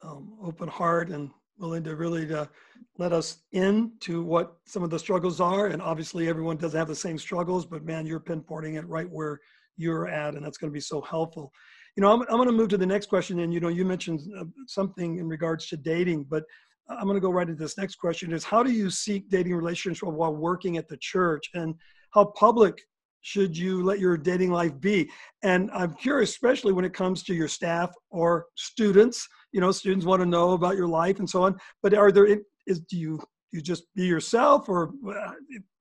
um, 0.01 0.37
open 0.41 0.69
heart 0.69 1.09
and 1.09 1.29
willing 1.57 1.83
to 1.83 1.95
really 1.95 2.27
to 2.27 2.49
let 2.97 3.13
us 3.13 3.39
in 3.51 3.91
to 4.01 4.23
what 4.23 4.57
some 4.65 4.83
of 4.83 4.89
the 4.89 4.99
struggles 4.99 5.41
are. 5.41 5.67
And 5.67 5.81
obviously, 5.81 6.27
everyone 6.27 6.57
doesn't 6.57 6.77
have 6.77 6.87
the 6.87 6.95
same 6.95 7.17
struggles, 7.17 7.65
but 7.65 7.83
man, 7.83 8.05
you're 8.05 8.19
pinpointing 8.19 8.77
it 8.77 8.87
right 8.87 9.09
where 9.09 9.39
you're 9.75 10.07
at, 10.07 10.35
and 10.35 10.45
that's 10.45 10.57
going 10.57 10.71
to 10.71 10.73
be 10.73 10.79
so 10.79 11.01
helpful. 11.01 11.51
You 11.95 12.01
know, 12.01 12.11
I'm, 12.11 12.21
I'm 12.21 12.37
going 12.37 12.47
to 12.47 12.51
move 12.53 12.69
to 12.69 12.77
the 12.77 12.85
next 12.85 13.07
question. 13.07 13.39
And, 13.39 13.53
you 13.53 13.59
know, 13.59 13.69
you 13.69 13.83
mentioned 13.83 14.21
uh, 14.39 14.45
something 14.67 15.17
in 15.17 15.27
regards 15.27 15.67
to 15.67 15.77
dating, 15.77 16.25
but 16.29 16.43
I'm 16.89 17.03
going 17.03 17.15
to 17.15 17.21
go 17.21 17.31
right 17.31 17.47
into 17.47 17.61
this 17.61 17.77
next 17.77 17.95
question 17.95 18.31
is 18.31 18.43
how 18.43 18.63
do 18.63 18.71
you 18.71 18.89
seek 18.89 19.29
dating 19.29 19.55
relationships 19.55 20.03
while 20.03 20.33
working 20.33 20.77
at 20.77 20.87
the 20.87 20.97
church 20.97 21.49
and 21.53 21.75
how 22.11 22.25
public 22.25 22.81
should 23.21 23.57
you 23.57 23.83
let 23.83 23.99
your 23.99 24.17
dating 24.17 24.51
life 24.51 24.79
be? 24.79 25.09
And 25.43 25.69
I'm 25.73 25.93
curious, 25.95 26.29
especially 26.29 26.71
when 26.71 26.85
it 26.85 26.93
comes 26.93 27.23
to 27.23 27.33
your 27.33 27.49
staff 27.49 27.93
or 28.09 28.45
students, 28.55 29.27
you 29.51 29.59
know, 29.59 29.71
students 29.71 30.05
want 30.05 30.21
to 30.21 30.25
know 30.25 30.51
about 30.51 30.77
your 30.77 30.87
life 30.87 31.19
and 31.19 31.29
so 31.29 31.43
on, 31.43 31.57
but 31.83 31.93
are 31.93 32.11
there, 32.11 32.27
is, 32.67 32.79
do 32.81 32.97
you, 32.97 33.19
you 33.51 33.61
just 33.61 33.83
be 33.95 34.05
yourself 34.05 34.69
or 34.69 34.91
uh, 35.09 35.31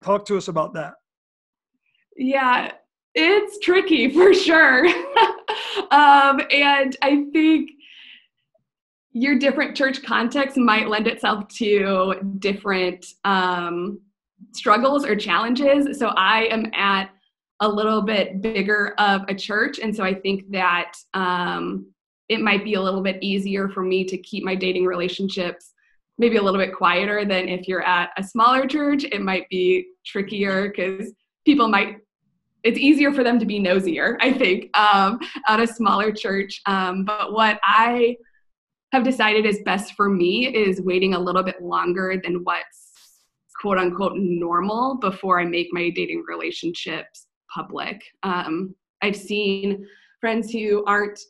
talk 0.02 0.24
to 0.26 0.36
us 0.36 0.48
about 0.48 0.74
that? 0.74 0.94
Yeah, 2.16 2.72
it's 3.14 3.58
tricky 3.64 4.12
for 4.12 4.34
sure. 4.34 4.86
um, 5.90 6.40
and 6.50 6.96
I 7.02 7.26
think 7.32 7.70
your 9.16 9.38
different 9.38 9.74
church 9.74 10.02
context 10.02 10.58
might 10.58 10.88
lend 10.88 11.06
itself 11.06 11.48
to 11.48 12.16
different 12.38 13.06
um, 13.24 13.98
struggles 14.52 15.06
or 15.06 15.16
challenges. 15.16 15.98
So 15.98 16.08
I 16.08 16.48
am 16.50 16.70
at 16.74 17.08
a 17.60 17.68
little 17.68 18.02
bit 18.02 18.42
bigger 18.42 18.94
of 18.98 19.22
a 19.28 19.34
church. 19.34 19.78
And 19.78 19.96
so 19.96 20.04
I 20.04 20.12
think 20.12 20.50
that 20.50 20.92
um, 21.14 21.90
it 22.28 22.42
might 22.42 22.62
be 22.62 22.74
a 22.74 22.82
little 22.82 23.00
bit 23.00 23.16
easier 23.22 23.70
for 23.70 23.82
me 23.82 24.04
to 24.04 24.18
keep 24.18 24.44
my 24.44 24.54
dating 24.54 24.84
relationships 24.84 25.72
maybe 26.18 26.36
a 26.36 26.42
little 26.42 26.60
bit 26.60 26.74
quieter 26.74 27.24
than 27.24 27.48
if 27.48 27.66
you're 27.66 27.86
at 27.86 28.10
a 28.18 28.22
smaller 28.22 28.66
church. 28.66 29.04
It 29.04 29.22
might 29.22 29.48
be 29.48 29.86
trickier 30.04 30.68
because 30.68 31.10
people 31.46 31.68
might 31.68 32.00
it's 32.64 32.78
easier 32.78 33.12
for 33.12 33.22
them 33.22 33.38
to 33.38 33.46
be 33.46 33.60
nosier, 33.60 34.18
I 34.20 34.32
think, 34.32 34.76
um, 34.76 35.20
at 35.46 35.60
a 35.60 35.66
smaller 35.66 36.12
church. 36.12 36.60
Um, 36.66 37.04
but 37.04 37.32
what 37.32 37.60
I 37.62 38.16
have 38.96 39.04
decided 39.04 39.44
is 39.44 39.60
best 39.64 39.94
for 39.94 40.08
me 40.08 40.46
is 40.46 40.80
waiting 40.80 41.14
a 41.14 41.18
little 41.18 41.42
bit 41.42 41.62
longer 41.62 42.20
than 42.22 42.42
what's 42.44 43.22
quote 43.60 43.78
unquote 43.78 44.14
normal 44.16 44.96
before 44.96 45.40
I 45.40 45.44
make 45.44 45.68
my 45.70 45.90
dating 45.90 46.24
relationships 46.26 47.26
public. 47.54 48.02
Um, 48.22 48.74
I've 49.02 49.16
seen 49.16 49.86
friends 50.20 50.50
who 50.50 50.84
aren't 50.86 51.20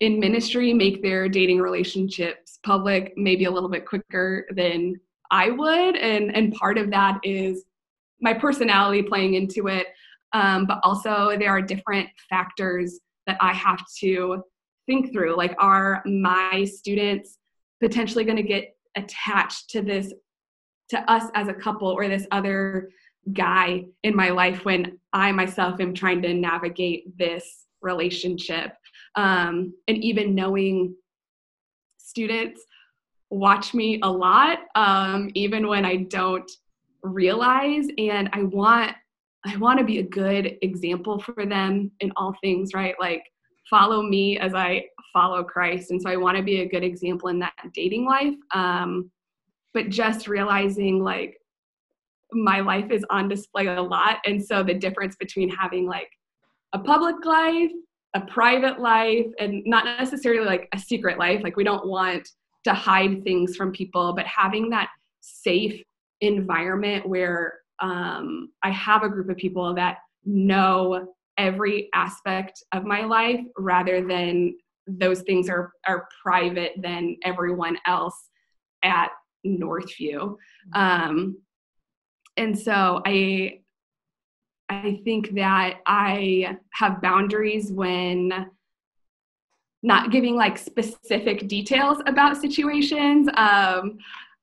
in 0.00 0.18
ministry 0.18 0.74
make 0.74 1.00
their 1.00 1.28
dating 1.28 1.60
relationships 1.60 2.58
public 2.64 3.12
maybe 3.16 3.44
a 3.44 3.50
little 3.50 3.68
bit 3.68 3.86
quicker 3.86 4.46
than 4.54 4.98
I 5.30 5.50
would. 5.50 5.96
And, 5.96 6.34
and 6.36 6.52
part 6.54 6.76
of 6.76 6.90
that 6.90 7.20
is 7.22 7.64
my 8.20 8.34
personality 8.34 9.02
playing 9.02 9.34
into 9.34 9.68
it. 9.68 9.86
Um, 10.32 10.66
but 10.66 10.80
also, 10.82 11.36
there 11.38 11.50
are 11.50 11.62
different 11.62 12.08
factors 12.28 12.98
that 13.26 13.36
I 13.40 13.52
have 13.52 13.84
to 14.00 14.42
think 14.86 15.12
through. 15.12 15.36
Like, 15.36 15.54
are 15.58 16.02
my 16.06 16.64
students 16.64 17.38
potentially 17.80 18.24
going 18.24 18.36
to 18.36 18.42
get 18.42 18.76
attached 18.96 19.70
to 19.70 19.82
this, 19.82 20.12
to 20.90 21.10
us 21.10 21.30
as 21.34 21.48
a 21.48 21.54
couple, 21.54 21.88
or 21.88 22.08
this 22.08 22.26
other 22.30 22.90
guy 23.32 23.84
in 24.02 24.16
my 24.16 24.30
life 24.30 24.64
when 24.64 24.98
I 25.12 25.32
myself 25.32 25.80
am 25.80 25.94
trying 25.94 26.22
to 26.22 26.34
navigate 26.34 27.16
this 27.18 27.66
relationship? 27.80 28.72
Um, 29.14 29.74
and 29.88 29.98
even 29.98 30.34
knowing 30.34 30.94
students 31.98 32.62
watch 33.30 33.72
me 33.72 33.98
a 34.02 34.10
lot, 34.10 34.60
um, 34.74 35.30
even 35.34 35.66
when 35.66 35.84
I 35.84 35.96
don't 35.96 36.50
realize. 37.02 37.86
And 37.98 38.28
I 38.32 38.42
want 38.44 38.94
I 39.44 39.56
want 39.56 39.80
to 39.80 39.84
be 39.84 39.98
a 39.98 40.04
good 40.04 40.56
example 40.62 41.18
for 41.18 41.44
them 41.44 41.90
in 41.98 42.12
all 42.14 42.32
things, 42.40 42.74
right? 42.74 42.94
Like 43.00 43.24
follow 43.68 44.02
me 44.02 44.38
as 44.38 44.54
I 44.54 44.84
follow 45.12 45.42
Christ. 45.44 45.90
And 45.90 46.00
so 46.00 46.10
I 46.10 46.16
want 46.16 46.36
to 46.36 46.42
be 46.42 46.60
a 46.60 46.68
good 46.68 46.82
example 46.82 47.28
in 47.28 47.38
that 47.40 47.54
dating 47.74 48.06
life. 48.06 48.34
Um, 48.54 49.10
but 49.74 49.88
just 49.88 50.28
realizing 50.28 51.02
like 51.02 51.36
my 52.32 52.60
life 52.60 52.90
is 52.90 53.04
on 53.10 53.28
display 53.28 53.66
a 53.66 53.82
lot. 53.82 54.18
And 54.24 54.44
so 54.44 54.62
the 54.62 54.74
difference 54.74 55.16
between 55.16 55.48
having 55.48 55.86
like 55.86 56.08
a 56.72 56.78
public 56.78 57.24
life, 57.24 57.70
a 58.14 58.20
private 58.22 58.80
life, 58.80 59.26
and 59.38 59.62
not 59.66 59.84
necessarily 59.84 60.44
like 60.44 60.68
a 60.74 60.78
secret 60.78 61.18
life, 61.18 61.40
like 61.42 61.56
we 61.56 61.64
don't 61.64 61.86
want 61.86 62.28
to 62.64 62.74
hide 62.74 63.22
things 63.24 63.56
from 63.56 63.72
people, 63.72 64.12
but 64.14 64.26
having 64.26 64.70
that 64.70 64.88
safe 65.20 65.82
environment 66.20 67.08
where 67.08 67.54
um, 67.80 68.50
I 68.62 68.70
have 68.70 69.02
a 69.02 69.08
group 69.08 69.28
of 69.28 69.36
people 69.36 69.74
that 69.74 69.98
know 70.24 71.08
every 71.42 71.88
aspect 71.92 72.62
of 72.72 72.84
my 72.84 73.04
life 73.04 73.40
rather 73.58 74.06
than 74.06 74.54
those 74.86 75.22
things 75.22 75.48
are, 75.48 75.72
are 75.86 76.06
private 76.22 76.72
than 76.78 77.16
everyone 77.24 77.76
else 77.86 78.30
at 78.84 79.10
Northview. 79.44 80.36
Um, 80.74 81.36
and 82.36 82.58
so 82.58 83.02
I 83.04 83.58
I 84.70 85.00
think 85.04 85.34
that 85.34 85.80
I 85.86 86.56
have 86.72 87.02
boundaries 87.02 87.70
when 87.70 88.46
not 89.82 90.10
giving 90.10 90.34
like 90.34 90.56
specific 90.56 91.46
details 91.46 91.98
about 92.06 92.40
situations. 92.40 93.28
Um, 93.36 93.98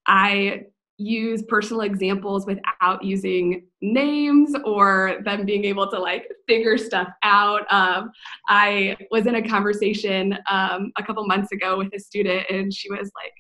I 0.06 0.66
use 1.00 1.42
personal 1.44 1.82
examples 1.82 2.46
without 2.46 3.02
using 3.04 3.66
names 3.82 4.54
or 4.66 5.20
them 5.24 5.46
being 5.46 5.64
able 5.64 5.90
to 5.90 5.98
like 5.98 6.28
figure 6.46 6.78
stuff 6.78 7.08
out. 7.24 7.66
Um, 7.72 8.12
I 8.48 8.98
was 9.10 9.26
in 9.26 9.36
a 9.36 9.48
conversation 9.48 10.38
um, 10.50 10.92
a 10.98 11.04
couple 11.04 11.26
months 11.26 11.54
ago 11.54 11.78
with 11.78 11.94
a 11.96 12.00
student, 12.00 12.46
and 12.50 12.74
she 12.74 12.92
was 12.92 13.10
like, 13.16 13.34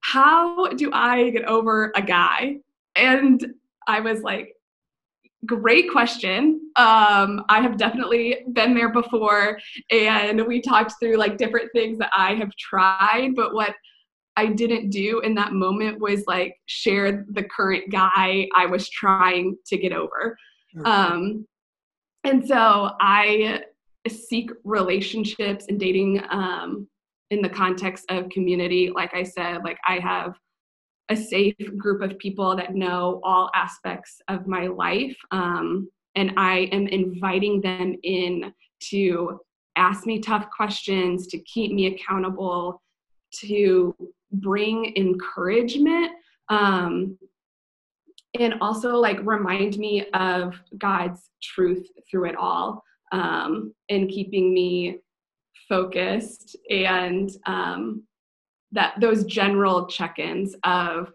How 0.00 0.68
do 0.68 0.90
I 0.92 1.30
get 1.30 1.46
over 1.46 1.90
a 1.96 2.02
guy? 2.02 2.58
And 2.94 3.44
I 3.88 4.00
was 4.00 4.20
like, 4.20 4.52
Great 5.46 5.90
question. 5.90 6.60
Um, 6.76 7.44
I 7.48 7.60
have 7.60 7.78
definitely 7.78 8.44
been 8.52 8.74
there 8.74 8.92
before, 8.92 9.58
and 9.90 10.46
we 10.46 10.60
talked 10.60 10.94
through 11.00 11.16
like 11.16 11.38
different 11.38 11.70
things 11.72 11.98
that 11.98 12.10
I 12.14 12.34
have 12.34 12.50
tried, 12.56 13.30
but 13.34 13.54
what 13.54 13.74
I 14.36 14.46
didn't 14.46 14.90
do 14.90 15.20
in 15.20 15.34
that 15.34 15.52
moment 15.52 16.00
was 16.00 16.24
like 16.26 16.56
share 16.66 17.24
the 17.30 17.44
current 17.44 17.90
guy 17.90 18.46
I 18.54 18.66
was 18.66 18.88
trying 18.90 19.56
to 19.66 19.76
get 19.78 19.92
over. 19.92 20.36
Okay. 20.78 20.90
Um, 20.90 21.46
and 22.24 22.46
so 22.46 22.90
I 23.00 23.62
seek 24.08 24.50
relationships 24.64 25.66
and 25.68 25.80
dating 25.80 26.22
um, 26.30 26.88
in 27.30 27.40
the 27.40 27.48
context 27.48 28.04
of 28.10 28.28
community. 28.28 28.90
Like 28.94 29.14
I 29.14 29.22
said, 29.22 29.64
like 29.64 29.78
I 29.86 29.98
have 30.00 30.34
a 31.08 31.16
safe 31.16 31.56
group 31.76 32.02
of 32.02 32.18
people 32.18 32.56
that 32.56 32.74
know 32.74 33.20
all 33.22 33.50
aspects 33.54 34.20
of 34.28 34.46
my 34.46 34.66
life. 34.66 35.16
Um, 35.30 35.88
and 36.14 36.32
I 36.36 36.68
am 36.72 36.88
inviting 36.88 37.60
them 37.60 37.94
in 38.02 38.52
to 38.90 39.40
ask 39.76 40.06
me 40.06 40.20
tough 40.20 40.48
questions, 40.54 41.26
to 41.28 41.38
keep 41.40 41.72
me 41.72 41.86
accountable, 41.86 42.82
to 43.40 43.94
bring 44.32 44.92
encouragement 44.96 46.12
um, 46.48 47.18
and 48.38 48.54
also 48.60 48.96
like 48.96 49.18
remind 49.24 49.78
me 49.78 50.06
of 50.14 50.54
God's 50.78 51.30
truth 51.42 51.86
through 52.10 52.26
it 52.26 52.36
all 52.36 52.82
um, 53.12 53.74
and 53.88 54.08
keeping 54.08 54.52
me 54.52 54.98
focused 55.68 56.56
and 56.70 57.30
um, 57.46 58.02
that 58.72 58.94
those 59.00 59.24
general 59.24 59.86
check-ins 59.86 60.54
of 60.64 61.12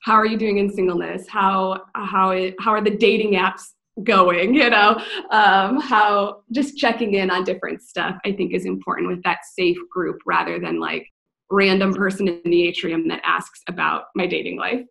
how 0.00 0.14
are 0.14 0.26
you 0.26 0.36
doing 0.36 0.58
in 0.58 0.68
singleness? 0.68 1.28
How 1.28 1.82
how 1.94 2.30
it, 2.30 2.56
how 2.58 2.72
are 2.72 2.80
the 2.80 2.96
dating 2.96 3.34
apps 3.34 3.62
going? 4.02 4.54
you 4.54 4.70
know? 4.70 5.00
Um, 5.30 5.80
how 5.80 6.42
just 6.52 6.76
checking 6.76 7.14
in 7.14 7.30
on 7.30 7.44
different 7.44 7.82
stuff 7.82 8.16
i 8.24 8.32
think 8.32 8.52
is 8.52 8.64
important 8.64 9.08
with 9.08 9.22
that 9.22 9.38
safe 9.54 9.76
group 9.90 10.20
rather 10.26 10.58
than 10.58 10.80
like 10.80 11.06
random 11.52 11.94
person 11.94 12.26
in 12.26 12.50
the 12.50 12.66
atrium 12.66 13.06
that 13.08 13.20
asks 13.24 13.62
about 13.68 14.04
my 14.14 14.26
dating 14.26 14.58
life. 14.58 14.84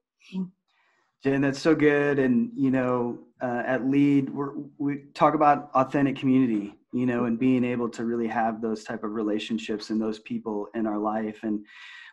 Jen, 1.23 1.41
that's 1.41 1.59
so 1.59 1.75
good. 1.75 2.19
And, 2.19 2.51
you 2.55 2.71
know, 2.71 3.19
uh, 3.41 3.63
at 3.65 3.87
LEAD, 3.87 4.29
we 4.77 5.03
talk 5.13 5.33
about 5.33 5.69
authentic 5.73 6.15
community, 6.15 6.75
you 6.93 7.05
know, 7.05 7.25
and 7.25 7.37
being 7.37 7.63
able 7.63 7.89
to 7.89 8.05
really 8.05 8.27
have 8.27 8.61
those 8.61 8.83
type 8.83 9.03
of 9.03 9.11
relationships 9.11 9.89
and 9.89 10.01
those 10.01 10.19
people 10.19 10.67
in 10.75 10.85
our 10.85 10.97
life. 10.97 11.39
And 11.43 11.65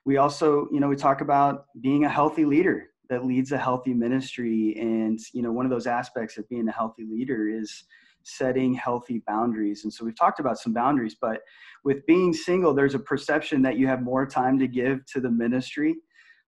we 0.04 0.16
also, 0.16 0.68
you 0.72 0.80
know, 0.80 0.88
we 0.88 0.96
talk 0.96 1.20
about 1.20 1.66
being 1.80 2.04
a 2.04 2.08
healthy 2.08 2.44
leader 2.44 2.88
that 3.10 3.24
leads 3.24 3.52
a 3.52 3.58
healthy 3.58 3.94
ministry. 3.94 4.76
And, 4.78 5.18
you 5.32 5.42
know, 5.42 5.52
one 5.52 5.66
of 5.66 5.70
those 5.70 5.86
aspects 5.86 6.36
of 6.38 6.48
being 6.48 6.68
a 6.68 6.72
healthy 6.72 7.06
leader 7.10 7.48
is 7.48 7.84
setting 8.28 8.74
healthy 8.74 9.22
boundaries. 9.26 9.84
And 9.84 9.92
so 9.92 10.04
we've 10.04 10.16
talked 10.16 10.40
about 10.40 10.58
some 10.58 10.72
boundaries, 10.72 11.16
but 11.20 11.40
with 11.84 12.04
being 12.06 12.32
single, 12.32 12.74
there's 12.74 12.94
a 12.94 12.98
perception 12.98 13.62
that 13.62 13.76
you 13.78 13.86
have 13.86 14.02
more 14.02 14.26
time 14.26 14.58
to 14.58 14.68
give 14.68 15.04
to 15.06 15.20
the 15.20 15.30
ministry. 15.30 15.96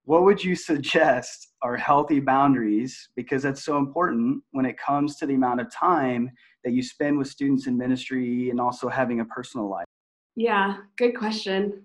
What 0.05 0.25
would 0.25 0.43
you 0.43 0.55
suggest 0.71 1.49
are 1.63 1.77
healthy 1.77 2.21
boundaries? 2.21 3.09
Because 3.17 3.43
that's 3.43 3.65
so 3.65 3.79
important 3.79 4.43
when 4.53 4.65
it 4.65 4.77
comes 4.79 5.17
to 5.17 5.27
the 5.27 5.35
amount 5.35 5.61
of 5.61 5.73
time 5.73 6.31
that 6.65 6.73
you 6.73 6.83
spend 6.83 7.19
with 7.19 7.29
students 7.29 7.67
in 7.67 7.77
ministry 7.77 8.51
and 8.51 8.61
also 8.61 8.89
having 8.89 9.21
a 9.21 9.25
personal 9.25 9.69
life. 9.69 9.87
Yeah, 10.37 10.77
good 10.97 11.17
question. 11.17 11.83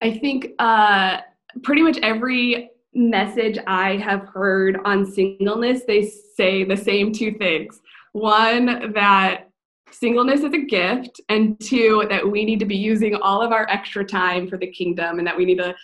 I 0.00 0.18
think 0.18 0.50
uh, 0.58 1.18
pretty 1.62 1.82
much 1.82 1.98
every 2.02 2.70
message 2.94 3.58
I 3.66 3.96
have 3.96 4.28
heard 4.28 4.78
on 4.84 5.06
singleness, 5.06 5.82
they 5.86 6.02
say 6.02 6.64
the 6.64 6.76
same 6.76 7.12
two 7.12 7.32
things 7.32 7.81
one, 8.12 8.92
that 8.92 9.48
singleness 9.90 10.40
is 10.40 10.52
a 10.52 10.58
gift, 10.58 11.20
and 11.28 11.58
two, 11.60 12.06
that 12.08 12.28
we 12.28 12.44
need 12.44 12.60
to 12.60 12.66
be 12.66 12.76
using 12.76 13.14
all 13.16 13.42
of 13.42 13.52
our 13.52 13.66
extra 13.68 14.04
time 14.04 14.48
for 14.48 14.56
the 14.56 14.66
kingdom 14.66 15.18
and 15.18 15.26
that 15.26 15.36
we 15.36 15.44
need 15.44 15.58
to 15.58 15.74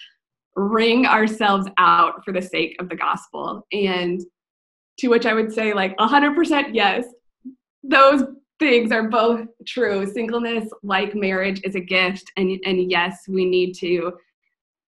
wring 0.56 1.06
ourselves 1.06 1.68
out 1.78 2.24
for 2.24 2.32
the 2.32 2.42
sake 2.42 2.76
of 2.80 2.88
the 2.88 2.96
gospel. 2.96 3.66
And 3.72 4.20
to 4.98 5.08
which 5.08 5.26
I 5.26 5.34
would 5.34 5.52
say, 5.52 5.72
like, 5.72 5.96
100% 5.98 6.70
yes, 6.72 7.06
those 7.82 8.24
things 8.58 8.90
are 8.90 9.08
both 9.08 9.46
true. 9.66 10.04
Singleness, 10.06 10.68
like 10.82 11.14
marriage, 11.14 11.60
is 11.64 11.76
a 11.76 11.80
gift. 11.80 12.30
And, 12.36 12.58
and 12.64 12.90
yes, 12.90 13.20
we 13.28 13.44
need 13.44 13.74
to 13.74 14.12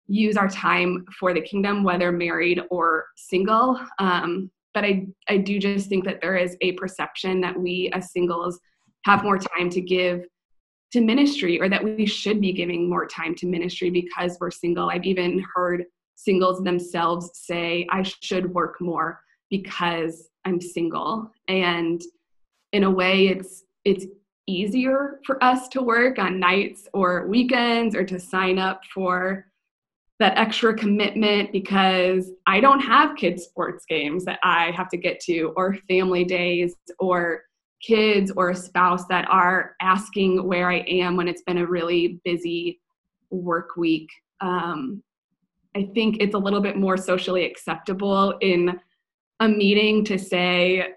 use 0.09 0.37
our 0.37 0.49
time 0.49 1.06
for 1.18 1.32
the 1.32 1.40
kingdom, 1.40 1.85
whether 1.85 2.11
married 2.11 2.61
or 2.70 3.06
single. 3.16 3.80
Um, 4.00 4.50
but 4.74 4.84
I, 4.84 5.06
I 5.28 5.38
do 5.38 5.58
just 5.58 5.88
think 5.88 6.04
that 6.04 6.20
there 6.20 6.36
is 6.36 6.56
a 6.60 6.72
perception 6.72 7.40
that 7.40 7.58
we 7.58 7.90
as 7.92 8.12
singles 8.12 8.60
have 9.04 9.24
more 9.24 9.38
time 9.38 9.70
to 9.70 9.80
give 9.80 10.26
to 10.92 11.00
ministry 11.00 11.60
or 11.60 11.68
that 11.68 11.82
we 11.82 12.06
should 12.06 12.40
be 12.40 12.52
giving 12.52 12.88
more 12.88 13.06
time 13.06 13.34
to 13.36 13.46
ministry 13.46 13.90
because 13.90 14.36
we're 14.40 14.50
single. 14.50 14.90
I've 14.90 15.04
even 15.04 15.44
heard 15.54 15.84
singles 16.16 16.62
themselves 16.62 17.30
say 17.34 17.86
I 17.90 18.02
should 18.02 18.52
work 18.52 18.80
more 18.80 19.20
because 19.50 20.28
I'm 20.44 20.60
single. 20.60 21.30
And 21.48 22.02
in 22.72 22.84
a 22.84 22.90
way 22.90 23.28
it's 23.28 23.64
it's 23.84 24.06
easier 24.46 25.20
for 25.24 25.42
us 25.42 25.68
to 25.68 25.82
work 25.82 26.18
on 26.18 26.40
nights 26.40 26.88
or 26.92 27.26
weekends 27.28 27.94
or 27.94 28.04
to 28.04 28.18
sign 28.18 28.58
up 28.58 28.82
for 28.92 29.46
that 30.20 30.36
extra 30.36 30.74
commitment 30.74 31.50
because 31.50 32.30
I 32.46 32.60
don't 32.60 32.80
have 32.80 33.16
kids 33.16 33.44
sports 33.44 33.86
games 33.88 34.24
that 34.26 34.38
I 34.44 34.70
have 34.72 34.90
to 34.90 34.98
get 34.98 35.18
to 35.20 35.54
or 35.56 35.78
family 35.88 36.24
days 36.24 36.76
or 36.98 37.42
kids 37.82 38.30
or 38.36 38.50
a 38.50 38.54
spouse 38.54 39.06
that 39.06 39.26
are 39.30 39.76
asking 39.80 40.46
where 40.46 40.70
I 40.70 40.80
am 40.80 41.16
when 41.16 41.26
it's 41.26 41.42
been 41.42 41.56
a 41.56 41.66
really 41.66 42.20
busy 42.22 42.80
work 43.30 43.76
week. 43.78 44.10
Um, 44.42 45.02
I 45.74 45.88
think 45.94 46.18
it's 46.20 46.34
a 46.34 46.38
little 46.38 46.60
bit 46.60 46.76
more 46.76 46.98
socially 46.98 47.46
acceptable 47.46 48.36
in 48.42 48.78
a 49.40 49.48
meeting 49.48 50.04
to 50.04 50.18
say, 50.18 50.88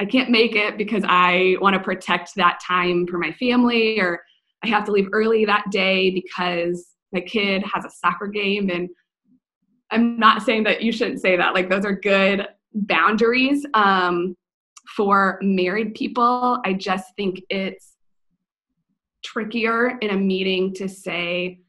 I 0.00 0.06
can't 0.06 0.30
make 0.30 0.56
it 0.56 0.78
because 0.78 1.04
I 1.06 1.56
want 1.60 1.74
to 1.74 1.80
protect 1.80 2.34
that 2.36 2.60
time 2.66 3.06
for 3.06 3.18
my 3.18 3.32
family, 3.32 4.00
or 4.00 4.24
I 4.62 4.68
have 4.68 4.84
to 4.84 4.92
leave 4.92 5.08
early 5.12 5.44
that 5.44 5.64
day 5.70 6.10
because 6.10 6.93
my 7.14 7.20
kid 7.20 7.62
has 7.72 7.84
a 7.84 7.90
soccer 7.90 8.26
game. 8.26 8.68
And 8.70 8.90
I'm 9.90 10.18
not 10.18 10.42
saying 10.42 10.64
that 10.64 10.82
you 10.82 10.92
shouldn't 10.92 11.20
say 11.20 11.36
that. 11.36 11.54
Like, 11.54 11.70
those 11.70 11.84
are 11.84 11.94
good 11.94 12.46
boundaries 12.74 13.64
um, 13.74 14.36
for 14.96 15.38
married 15.40 15.94
people. 15.94 16.60
I 16.64 16.72
just 16.74 17.14
think 17.16 17.42
it's 17.48 17.96
trickier 19.24 19.98
in 20.00 20.10
a 20.10 20.16
meeting 20.16 20.74
to 20.74 20.88
say, 20.88 21.60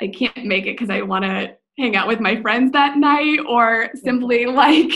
I 0.00 0.08
can't 0.08 0.44
make 0.44 0.66
it 0.66 0.74
because 0.74 0.90
I 0.90 1.02
want 1.02 1.24
to 1.24 1.56
hang 1.78 1.96
out 1.96 2.08
with 2.08 2.20
my 2.20 2.40
friends 2.40 2.72
that 2.72 2.96
night, 2.96 3.40
or 3.48 3.90
simply 3.94 4.46
like 4.46 4.92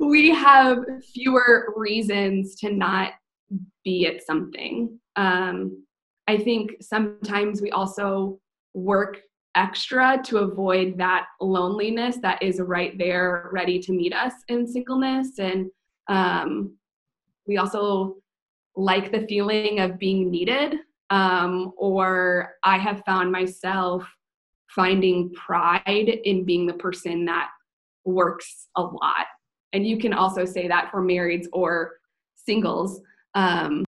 we 0.00 0.30
have 0.30 0.78
fewer 1.12 1.72
reasons 1.76 2.56
to 2.56 2.72
not 2.72 3.12
be 3.84 4.06
at 4.06 4.24
something. 4.24 4.98
Um, 5.16 5.84
I 6.26 6.36
think 6.38 6.76
sometimes 6.80 7.62
we 7.62 7.70
also 7.70 8.38
work 8.78 9.18
extra 9.54 10.20
to 10.24 10.38
avoid 10.38 10.96
that 10.98 11.26
loneliness 11.40 12.18
that 12.22 12.42
is 12.42 12.60
right 12.60 12.96
there 12.96 13.50
ready 13.52 13.78
to 13.80 13.92
meet 13.92 14.14
us 14.14 14.32
in 14.48 14.66
singleness. 14.66 15.38
And 15.38 15.70
um, 16.08 16.76
we 17.46 17.56
also 17.56 18.16
like 18.76 19.10
the 19.10 19.26
feeling 19.26 19.80
of 19.80 19.98
being 19.98 20.30
needed. 20.30 20.76
Um, 21.10 21.72
or 21.76 22.54
I 22.64 22.76
have 22.78 23.02
found 23.06 23.32
myself 23.32 24.06
finding 24.68 25.32
pride 25.32 26.20
in 26.24 26.44
being 26.44 26.66
the 26.66 26.74
person 26.74 27.24
that 27.24 27.48
works 28.04 28.68
a 28.76 28.82
lot. 28.82 29.26
And 29.72 29.86
you 29.86 29.98
can 29.98 30.12
also 30.12 30.44
say 30.44 30.68
that 30.68 30.90
for 30.90 31.02
marrieds 31.02 31.46
or 31.52 31.92
singles. 32.34 33.00
Um, 33.34 33.84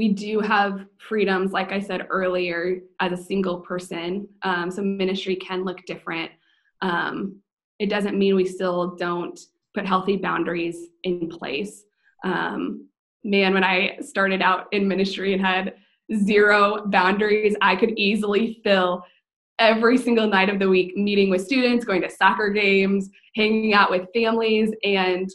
we 0.00 0.08
do 0.08 0.40
have 0.40 0.86
freedoms, 0.96 1.52
like 1.52 1.72
I 1.72 1.78
said 1.78 2.06
earlier, 2.08 2.80
as 3.00 3.12
a 3.12 3.22
single 3.22 3.60
person. 3.60 4.26
Um, 4.40 4.70
so 4.70 4.80
ministry 4.80 5.36
can 5.36 5.62
look 5.62 5.84
different. 5.84 6.30
Um, 6.80 7.36
it 7.78 7.90
doesn't 7.90 8.18
mean 8.18 8.34
we 8.34 8.46
still 8.46 8.96
don't 8.96 9.38
put 9.74 9.84
healthy 9.84 10.16
boundaries 10.16 10.86
in 11.02 11.28
place. 11.28 11.84
Um, 12.24 12.88
man, 13.24 13.52
when 13.52 13.62
I 13.62 13.98
started 14.00 14.40
out 14.40 14.68
in 14.72 14.88
ministry 14.88 15.34
and 15.34 15.44
had 15.44 15.74
zero 16.16 16.86
boundaries, 16.86 17.54
I 17.60 17.76
could 17.76 17.92
easily 17.98 18.62
fill 18.64 19.04
every 19.58 19.98
single 19.98 20.28
night 20.28 20.48
of 20.48 20.58
the 20.58 20.70
week 20.70 20.96
meeting 20.96 21.28
with 21.28 21.44
students, 21.44 21.84
going 21.84 22.00
to 22.00 22.08
soccer 22.08 22.48
games, 22.48 23.10
hanging 23.36 23.74
out 23.74 23.90
with 23.90 24.08
families, 24.14 24.70
and 24.82 25.28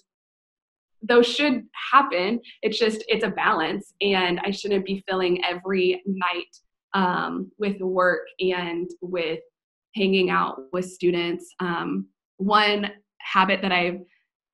those 1.08 1.28
should 1.28 1.64
happen. 1.92 2.40
It's 2.62 2.78
just 2.78 3.04
it's 3.08 3.24
a 3.24 3.30
balance, 3.30 3.94
and 4.02 4.40
I 4.44 4.52
shouldn't 4.52 4.86
be 4.86 5.04
filling 5.08 5.44
every 5.44 6.02
night 6.06 6.58
um, 6.94 7.52
with 7.58 7.80
work 7.82 8.28
and 8.40 8.90
with 9.02 9.40
hanging 9.96 10.30
out 10.30 10.62
with 10.74 10.86
students. 10.86 11.54
Um, 11.60 12.08
one 12.38 12.92
habit 13.20 13.62
that 13.62 13.72
I've 13.72 14.00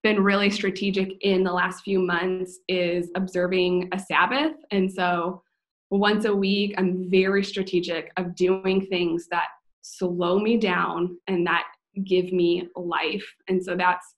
been 0.03 0.23
really 0.23 0.49
strategic 0.49 1.13
in 1.21 1.43
the 1.43 1.51
last 1.53 1.83
few 1.83 1.99
months 1.99 2.59
is 2.67 3.09
observing 3.15 3.89
a 3.91 3.99
Sabbath, 3.99 4.53
and 4.71 4.91
so 4.91 5.41
once 5.91 6.23
a 6.23 6.33
week 6.33 6.73
i'm 6.77 7.09
very 7.11 7.43
strategic 7.43 8.11
of 8.17 8.33
doing 8.35 8.85
things 8.87 9.27
that 9.29 9.47
slow 9.81 10.39
me 10.39 10.57
down 10.57 11.17
and 11.27 11.45
that 11.45 11.65
give 12.05 12.31
me 12.31 12.67
life 12.75 13.25
and 13.49 13.61
so 13.63 13.75
that's 13.75 14.15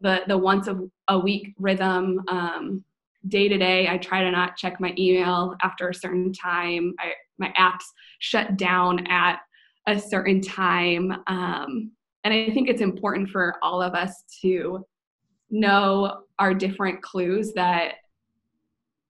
the 0.00 0.22
the 0.28 0.36
once 0.36 0.68
a, 0.68 0.78
a 1.08 1.18
week 1.18 1.54
rhythm 1.58 2.22
um, 2.28 2.84
day 3.26 3.48
to 3.48 3.58
day. 3.58 3.88
I 3.88 3.98
try 3.98 4.22
to 4.22 4.30
not 4.30 4.56
check 4.56 4.80
my 4.80 4.94
email 4.98 5.56
after 5.62 5.88
a 5.88 5.94
certain 5.94 6.32
time. 6.32 6.94
I, 6.98 7.12
my 7.38 7.52
apps 7.58 7.84
shut 8.18 8.56
down 8.56 9.06
at 9.08 9.40
a 9.86 9.98
certain 9.98 10.40
time. 10.40 11.22
Um, 11.26 11.92
and 12.24 12.34
i 12.34 12.52
think 12.52 12.68
it's 12.68 12.82
important 12.82 13.30
for 13.30 13.56
all 13.62 13.80
of 13.82 13.94
us 13.94 14.22
to 14.42 14.84
know 15.50 16.24
our 16.38 16.52
different 16.52 17.00
clues 17.02 17.52
that 17.54 17.94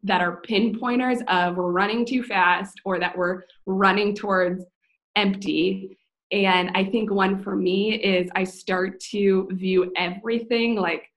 that 0.04 0.20
are 0.20 0.40
pinpointers 0.42 1.18
of 1.26 1.56
we're 1.56 1.72
running 1.72 2.06
too 2.06 2.22
fast 2.22 2.80
or 2.84 3.00
that 3.00 3.16
we're 3.16 3.42
running 3.66 4.14
towards 4.14 4.64
empty 5.16 5.97
and 6.30 6.70
I 6.74 6.84
think 6.84 7.10
one 7.10 7.42
for 7.42 7.56
me 7.56 7.94
is 7.94 8.30
I 8.34 8.44
start 8.44 9.00
to 9.10 9.48
view 9.52 9.92
everything 9.96 10.76
like 10.76 11.08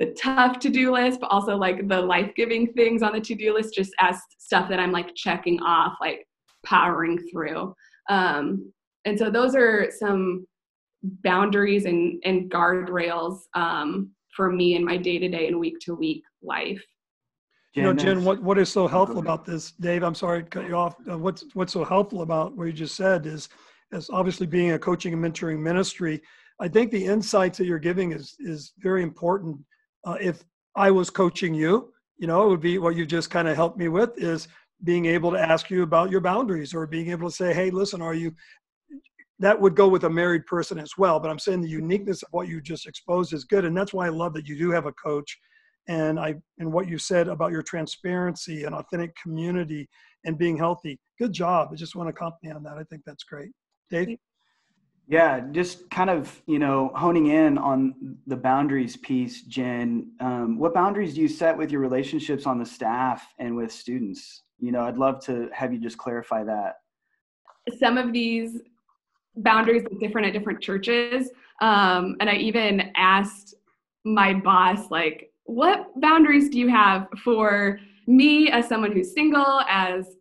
the 0.00 0.06
tough 0.12 0.58
to 0.60 0.70
do 0.70 0.92
list, 0.92 1.20
but 1.20 1.30
also 1.30 1.56
like 1.56 1.86
the 1.88 2.00
life 2.00 2.32
giving 2.34 2.72
things 2.72 3.02
on 3.02 3.12
the 3.12 3.20
to 3.20 3.34
do 3.34 3.54
list 3.54 3.74
just 3.74 3.92
as 4.00 4.18
stuff 4.38 4.68
that 4.68 4.80
I'm 4.80 4.90
like 4.92 5.14
checking 5.14 5.60
off, 5.62 5.94
like 6.00 6.26
powering 6.64 7.18
through. 7.30 7.74
Um, 8.08 8.72
and 9.04 9.18
so 9.18 9.30
those 9.30 9.54
are 9.54 9.90
some 9.90 10.46
boundaries 11.02 11.84
and, 11.84 12.20
and 12.24 12.50
guardrails 12.50 13.40
um, 13.54 14.10
for 14.34 14.50
me 14.50 14.74
in 14.74 14.84
my 14.84 14.96
day 14.96 15.18
to 15.18 15.28
day 15.28 15.46
and 15.46 15.60
week 15.60 15.78
to 15.80 15.94
week 15.94 16.22
life. 16.42 16.82
You 17.74 17.82
know, 17.82 17.92
Jen, 17.92 18.24
what, 18.24 18.40
what 18.40 18.56
is 18.56 18.70
so 18.70 18.86
helpful 18.86 19.18
about 19.18 19.44
this, 19.44 19.72
Dave? 19.72 20.04
I'm 20.04 20.14
sorry 20.14 20.44
to 20.44 20.48
cut 20.48 20.68
you 20.68 20.76
off. 20.76 20.94
Uh, 21.10 21.18
what's 21.18 21.44
what's 21.54 21.72
so 21.72 21.82
helpful 21.82 22.22
about 22.22 22.56
what 22.56 22.66
you 22.66 22.72
just 22.72 22.94
said 22.94 23.26
is 23.26 23.48
as 23.94 24.10
obviously 24.10 24.46
being 24.46 24.72
a 24.72 24.78
coaching 24.78 25.12
and 25.14 25.22
mentoring 25.22 25.60
ministry, 25.60 26.20
I 26.60 26.68
think 26.68 26.90
the 26.90 27.04
insights 27.04 27.58
that 27.58 27.66
you're 27.66 27.78
giving 27.78 28.12
is 28.12 28.36
is 28.40 28.72
very 28.78 29.02
important. 29.02 29.58
Uh, 30.04 30.16
if 30.20 30.44
I 30.76 30.90
was 30.90 31.08
coaching 31.10 31.54
you, 31.54 31.92
you 32.18 32.26
know, 32.26 32.44
it 32.44 32.48
would 32.48 32.60
be 32.60 32.78
what 32.78 32.96
you 32.96 33.06
just 33.06 33.30
kind 33.30 33.48
of 33.48 33.56
helped 33.56 33.78
me 33.78 33.88
with 33.88 34.10
is 34.18 34.48
being 34.82 35.06
able 35.06 35.30
to 35.32 35.40
ask 35.40 35.70
you 35.70 35.82
about 35.82 36.10
your 36.10 36.20
boundaries 36.20 36.74
or 36.74 36.86
being 36.86 37.10
able 37.10 37.28
to 37.28 37.34
say, 37.34 37.54
hey, 37.54 37.70
listen, 37.70 38.02
are 38.02 38.14
you 38.14 38.34
that 39.40 39.60
would 39.60 39.74
go 39.74 39.88
with 39.88 40.04
a 40.04 40.10
married 40.10 40.46
person 40.46 40.78
as 40.78 40.92
well. 40.96 41.18
But 41.18 41.30
I'm 41.30 41.38
saying 41.38 41.60
the 41.60 41.68
uniqueness 41.68 42.22
of 42.22 42.28
what 42.30 42.48
you 42.48 42.60
just 42.60 42.86
exposed 42.86 43.32
is 43.32 43.44
good. 43.44 43.64
And 43.64 43.76
that's 43.76 43.92
why 43.92 44.06
I 44.06 44.10
love 44.10 44.32
that 44.34 44.46
you 44.46 44.56
do 44.56 44.70
have 44.70 44.86
a 44.86 44.92
coach. 44.92 45.36
And 45.88 46.18
I 46.18 46.36
and 46.58 46.72
what 46.72 46.88
you 46.88 46.96
said 46.98 47.28
about 47.28 47.52
your 47.52 47.62
transparency 47.62 48.64
and 48.64 48.74
authentic 48.74 49.14
community 49.20 49.88
and 50.24 50.38
being 50.38 50.56
healthy. 50.56 50.98
Good 51.18 51.32
job. 51.32 51.68
I 51.72 51.74
just 51.74 51.94
want 51.94 52.08
to 52.08 52.12
compliment 52.12 52.56
on 52.56 52.62
that. 52.62 52.78
I 52.78 52.84
think 52.84 53.02
that's 53.04 53.24
great. 53.24 53.50
Dave? 53.90 54.18
Yeah, 55.06 55.40
just 55.52 55.90
kind 55.90 56.08
of, 56.08 56.42
you 56.46 56.58
know, 56.58 56.90
honing 56.94 57.26
in 57.26 57.58
on 57.58 58.16
the 58.26 58.36
boundaries 58.36 58.96
piece, 58.96 59.42
Jen. 59.42 60.12
Um, 60.20 60.58
what 60.58 60.72
boundaries 60.72 61.14
do 61.14 61.20
you 61.20 61.28
set 61.28 61.56
with 61.58 61.70
your 61.70 61.82
relationships 61.82 62.46
on 62.46 62.58
the 62.58 62.64
staff 62.64 63.26
and 63.38 63.54
with 63.54 63.70
students? 63.70 64.42
You 64.58 64.72
know, 64.72 64.80
I'd 64.80 64.96
love 64.96 65.22
to 65.26 65.50
have 65.52 65.74
you 65.74 65.78
just 65.78 65.98
clarify 65.98 66.42
that. 66.44 66.76
Some 67.78 67.98
of 67.98 68.12
these 68.14 68.62
boundaries 69.36 69.82
are 69.84 69.98
different 69.98 70.26
at 70.26 70.32
different 70.32 70.62
churches. 70.62 71.30
Um, 71.60 72.16
and 72.20 72.30
I 72.30 72.36
even 72.36 72.90
asked 72.96 73.54
my 74.04 74.32
boss, 74.32 74.90
like, 74.90 75.30
what 75.44 76.00
boundaries 76.00 76.48
do 76.48 76.58
you 76.58 76.68
have 76.68 77.08
for 77.22 77.78
me 78.06 78.50
as 78.50 78.68
someone 78.68 78.92
who's 78.92 79.12
single, 79.12 79.60
as 79.68 80.16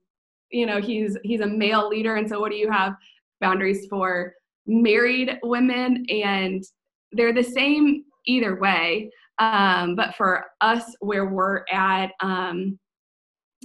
you 0.51 0.65
know, 0.65 0.79
he's 0.79 1.17
he's 1.23 1.41
a 1.41 1.47
male 1.47 1.89
leader, 1.89 2.15
and 2.17 2.29
so 2.29 2.39
what 2.39 2.51
do 2.51 2.57
you 2.57 2.69
have 2.69 2.95
boundaries 3.43 3.85
for 3.89 4.33
married 4.65 5.39
women 5.43 6.05
and 6.09 6.63
they're 7.11 7.33
the 7.33 7.43
same 7.43 8.03
either 8.25 8.59
way 8.59 9.09
um, 9.39 9.95
but 9.95 10.15
for 10.15 10.45
us 10.61 10.83
where 10.99 11.25
we're 11.25 11.63
at 11.71 12.11
um, 12.21 12.79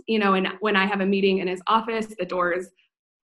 you 0.07 0.19
know 0.19 0.35
and 0.35 0.49
when 0.61 0.77
i 0.77 0.87
have 0.87 1.01
a 1.01 1.07
meeting 1.07 1.39
in 1.39 1.49
his 1.49 1.63
office 1.67 2.09
the 2.19 2.27
doors 2.27 2.67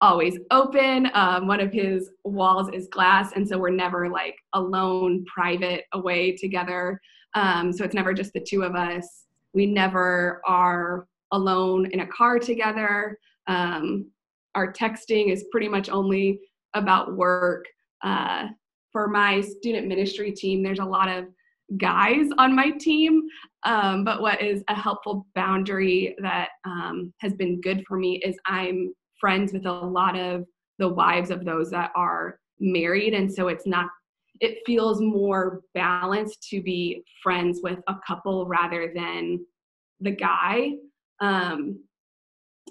always 0.00 0.38
open 0.50 1.10
um, 1.14 1.46
one 1.46 1.60
of 1.60 1.72
his 1.72 2.10
walls 2.24 2.68
is 2.72 2.88
glass 2.88 3.32
and 3.32 3.46
so 3.46 3.58
we're 3.58 3.70
never 3.70 4.08
like 4.08 4.36
alone 4.54 5.24
private 5.32 5.84
away 5.92 6.36
together. 6.36 7.00
Um, 7.34 7.72
so 7.72 7.84
it's 7.84 7.94
never 7.94 8.14
just 8.14 8.32
the 8.32 8.40
two 8.40 8.62
of 8.62 8.74
us. 8.74 9.24
We 9.54 9.66
never 9.66 10.40
are 10.46 11.06
alone 11.32 11.86
in 11.92 12.00
a 12.00 12.06
car 12.06 12.38
together. 12.38 13.18
Um, 13.46 14.10
our 14.54 14.72
texting 14.72 15.30
is 15.32 15.44
pretty 15.50 15.68
much 15.68 15.88
only 15.88 16.40
about 16.74 17.16
work. 17.16 17.64
Uh, 18.02 18.48
for 18.92 19.08
my 19.08 19.40
student 19.40 19.86
ministry 19.86 20.32
team, 20.32 20.62
there's 20.62 20.78
a 20.78 20.84
lot 20.84 21.08
of 21.08 21.26
guys 21.76 22.26
on 22.38 22.54
my 22.54 22.70
team. 22.70 23.22
Um, 23.64 24.04
but 24.04 24.22
what 24.22 24.40
is 24.40 24.62
a 24.68 24.74
helpful 24.74 25.26
boundary 25.34 26.16
that 26.22 26.50
um, 26.64 27.12
has 27.20 27.34
been 27.34 27.60
good 27.60 27.84
for 27.86 27.98
me 27.98 28.16
is 28.24 28.36
I'm 28.46 28.94
friends 29.20 29.52
with 29.52 29.66
a 29.66 29.72
lot 29.72 30.16
of 30.16 30.44
the 30.78 30.88
wives 30.88 31.30
of 31.30 31.44
those 31.44 31.70
that 31.70 31.90
are 31.94 32.38
married. 32.60 33.14
And 33.14 33.32
so 33.32 33.48
it's 33.48 33.66
not, 33.66 33.88
it 34.40 34.58
feels 34.64 35.00
more 35.00 35.60
balanced 35.74 36.46
to 36.50 36.62
be 36.62 37.02
friends 37.22 37.60
with 37.62 37.80
a 37.88 37.96
couple 38.06 38.46
rather 38.46 38.92
than 38.94 39.44
the 40.00 40.12
guy. 40.12 40.72
Um, 41.20 41.80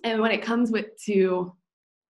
and 0.04 0.22
when 0.22 0.32
it 0.32 0.42
comes 0.42 0.72
with 0.72 0.86
to 1.06 1.54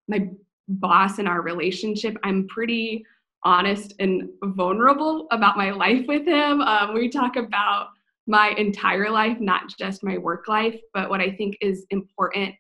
my 0.07 0.29
boss 0.67 1.19
and 1.19 1.27
our 1.27 1.41
relationship, 1.41 2.17
I'm 2.23 2.47
pretty 2.47 3.05
honest 3.43 3.93
and 3.99 4.27
vulnerable 4.43 5.27
about 5.31 5.57
my 5.57 5.71
life 5.71 6.05
with 6.07 6.25
him. 6.25 6.61
Um, 6.61 6.93
we 6.93 7.09
talk 7.09 7.35
about 7.35 7.89
my 8.27 8.49
entire 8.57 9.09
life, 9.09 9.39
not 9.39 9.63
just 9.77 10.03
my 10.03 10.17
work 10.17 10.47
life. 10.47 10.79
But 10.93 11.09
what 11.09 11.21
I 11.21 11.31
think 11.31 11.57
is 11.61 11.85
important 11.91 12.55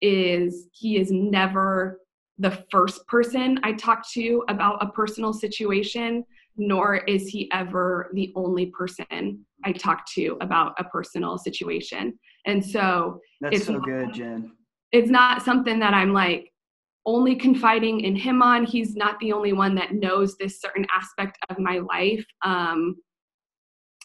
is 0.00 0.68
he 0.72 0.96
is 0.98 1.10
never 1.10 2.00
the 2.38 2.64
first 2.70 3.04
person 3.08 3.58
I 3.64 3.72
talk 3.72 4.08
to 4.12 4.44
about 4.48 4.80
a 4.80 4.86
personal 4.86 5.32
situation, 5.32 6.24
nor 6.56 6.96
is 6.96 7.26
he 7.26 7.50
ever 7.52 8.10
the 8.14 8.32
only 8.36 8.66
person 8.66 9.44
I 9.64 9.72
talk 9.72 10.06
to 10.14 10.36
about 10.40 10.74
a 10.78 10.84
personal 10.84 11.36
situation. 11.36 12.16
And 12.46 12.64
so 12.64 13.20
that's 13.40 13.66
so 13.66 13.80
good, 13.80 14.14
Jen. 14.14 14.52
It's 14.92 15.10
not 15.10 15.42
something 15.42 15.80
that 15.80 15.94
I'm 15.94 16.12
like, 16.12 16.52
only 17.08 17.34
confiding 17.34 18.00
in 18.00 18.14
him 18.14 18.42
on. 18.42 18.64
He's 18.64 18.94
not 18.94 19.18
the 19.18 19.32
only 19.32 19.54
one 19.54 19.74
that 19.76 19.94
knows 19.94 20.36
this 20.36 20.60
certain 20.60 20.86
aspect 20.94 21.38
of 21.48 21.58
my 21.58 21.78
life. 21.78 22.24
Um, 22.44 22.96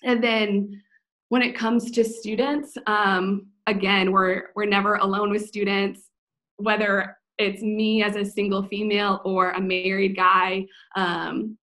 and 0.03 0.23
then 0.23 0.81
when 1.27 1.41
it 1.41 1.53
comes 1.53 1.91
to 1.91 2.03
students, 2.05 2.77
um, 2.87 3.47
again, 3.67 4.13
we're 4.13 4.51
we're 4.55 4.65
never 4.65 4.95
alone 4.95 5.31
with 5.31 5.45
students, 5.45 6.09
whether 6.57 7.17
it's 7.39 7.61
me 7.61 8.03
as 8.03 8.15
a 8.15 8.23
single 8.23 8.63
female 8.63 9.19
or 9.25 9.51
a 9.51 9.59
married 9.61 10.15
guy. 10.15 10.65
Um, 10.95 11.57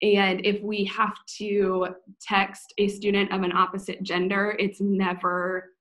and 0.00 0.46
if 0.46 0.62
we 0.62 0.84
have 0.86 1.14
to 1.38 1.88
text 2.26 2.72
a 2.78 2.88
student 2.88 3.32
of 3.32 3.42
an 3.42 3.52
opposite 3.52 4.02
gender, 4.02 4.56
it's 4.58 4.80
never 4.80 5.74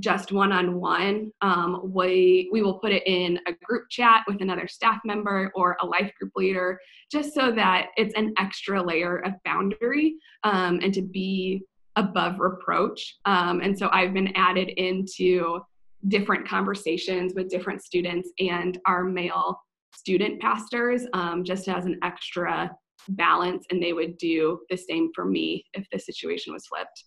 just 0.00 0.32
one-on-one 0.32 1.30
um, 1.40 1.80
we 1.92 2.48
we 2.52 2.62
will 2.62 2.78
put 2.78 2.92
it 2.92 3.02
in 3.06 3.38
a 3.46 3.52
group 3.64 3.84
chat 3.90 4.22
with 4.26 4.40
another 4.40 4.68
staff 4.68 5.00
member 5.04 5.50
or 5.54 5.76
a 5.82 5.86
life 5.86 6.12
group 6.18 6.32
leader 6.36 6.78
just 7.10 7.34
so 7.34 7.50
that 7.50 7.88
it's 7.96 8.14
an 8.14 8.32
extra 8.38 8.82
layer 8.82 9.18
of 9.18 9.32
boundary 9.44 10.14
um, 10.44 10.78
and 10.82 10.94
to 10.94 11.02
be 11.02 11.62
above 11.96 12.38
reproach. 12.38 13.16
Um, 13.24 13.60
and 13.60 13.76
so 13.76 13.88
i've 13.92 14.14
been 14.14 14.32
added 14.36 14.68
into 14.76 15.60
different 16.06 16.46
conversations 16.46 17.32
with 17.34 17.48
different 17.48 17.82
students 17.82 18.30
and 18.38 18.78
our 18.86 19.04
male 19.04 19.60
student 19.94 20.40
pastors 20.40 21.06
um, 21.12 21.42
just 21.42 21.68
as 21.68 21.86
an 21.86 21.98
extra 22.04 22.70
balance 23.10 23.64
and 23.70 23.82
they 23.82 23.92
would 23.92 24.16
do 24.18 24.60
the 24.70 24.76
same 24.76 25.10
for 25.14 25.24
me 25.24 25.64
if 25.72 25.86
the 25.90 25.98
situation 25.98 26.52
was 26.52 26.66
flipped. 26.66 27.04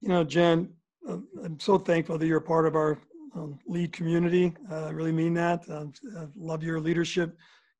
You 0.00 0.08
know 0.08 0.24
jen 0.24 0.72
um, 1.10 1.28
I'm 1.44 1.60
so 1.60 1.78
thankful 1.78 2.18
that 2.18 2.26
you're 2.26 2.38
a 2.38 2.42
part 2.42 2.66
of 2.66 2.74
our 2.74 2.98
um, 3.34 3.58
lead 3.66 3.92
community. 3.92 4.54
Uh, 4.70 4.86
I 4.86 4.90
really 4.90 5.12
mean 5.12 5.34
that. 5.34 5.68
Um, 5.70 5.92
I 6.18 6.26
love 6.36 6.62
your 6.62 6.80
leadership 6.80 7.36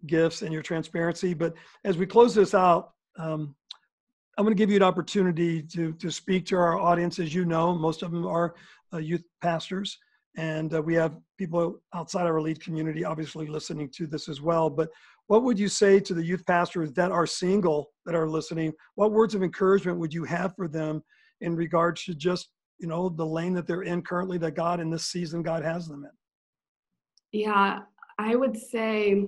gifts 0.07 0.43
and 0.43 0.53
your 0.53 0.63
transparency. 0.63 1.35
But 1.35 1.55
as 1.85 1.97
we 1.97 2.07
close 2.07 2.35
this 2.35 2.55
out, 2.55 2.93
um, 3.19 3.55
I'm 4.39 4.45
going 4.45 4.57
to 4.57 4.59
give 4.59 4.71
you 4.71 4.77
an 4.77 4.83
opportunity 4.83 5.63
to 5.63 5.93
to 5.95 6.11
speak 6.11 6.47
to 6.47 6.57
our 6.57 6.79
audience. 6.79 7.19
As 7.19 7.35
you 7.35 7.45
know, 7.45 7.75
most 7.75 8.03
of 8.03 8.11
them 8.11 8.27
are 8.27 8.55
uh, 8.93 8.99
youth 8.99 9.25
pastors, 9.43 9.99
and 10.37 10.73
uh, 10.73 10.81
we 10.81 10.95
have 10.95 11.19
people 11.37 11.81
outside 11.95 12.27
our 12.27 12.41
lead 12.41 12.63
community 12.63 13.05
obviously 13.05 13.47
listening 13.47 13.91
to 13.97 14.07
this 14.07 14.29
as 14.29 14.41
well. 14.41 14.71
But 14.71 14.89
what 15.27 15.43
would 15.43 15.59
you 15.59 15.69
say 15.69 16.01
to 16.01 16.15
the 16.15 16.25
youth 16.25 16.45
pastors 16.47 16.93
that 16.93 17.13
are 17.13 17.27
single 17.27 17.91
that 18.07 18.15
are 18.15 18.29
listening? 18.29 18.73
What 18.95 19.13
words 19.13 19.35
of 19.35 19.43
encouragement 19.43 19.99
would 19.99 20.15
you 20.15 20.25
have 20.25 20.55
for 20.57 20.69
them 20.69 21.03
in 21.41 21.55
regards 21.55 22.05
to 22.05 22.15
just 22.15 22.49
you 22.81 22.89
know 22.89 23.09
the 23.09 23.25
lane 23.25 23.55
that 23.55 23.67
they're 23.67 23.83
in 23.83 24.03
currently 24.03 24.39
that 24.39 24.53
god 24.53 24.81
in 24.81 24.91
this 24.91 25.07
season 25.07 25.43
god 25.43 25.63
has 25.63 25.87
them 25.87 26.05
in. 26.05 27.41
Yeah 27.41 27.81
i 28.19 28.35
would 28.35 28.57
say 28.57 29.27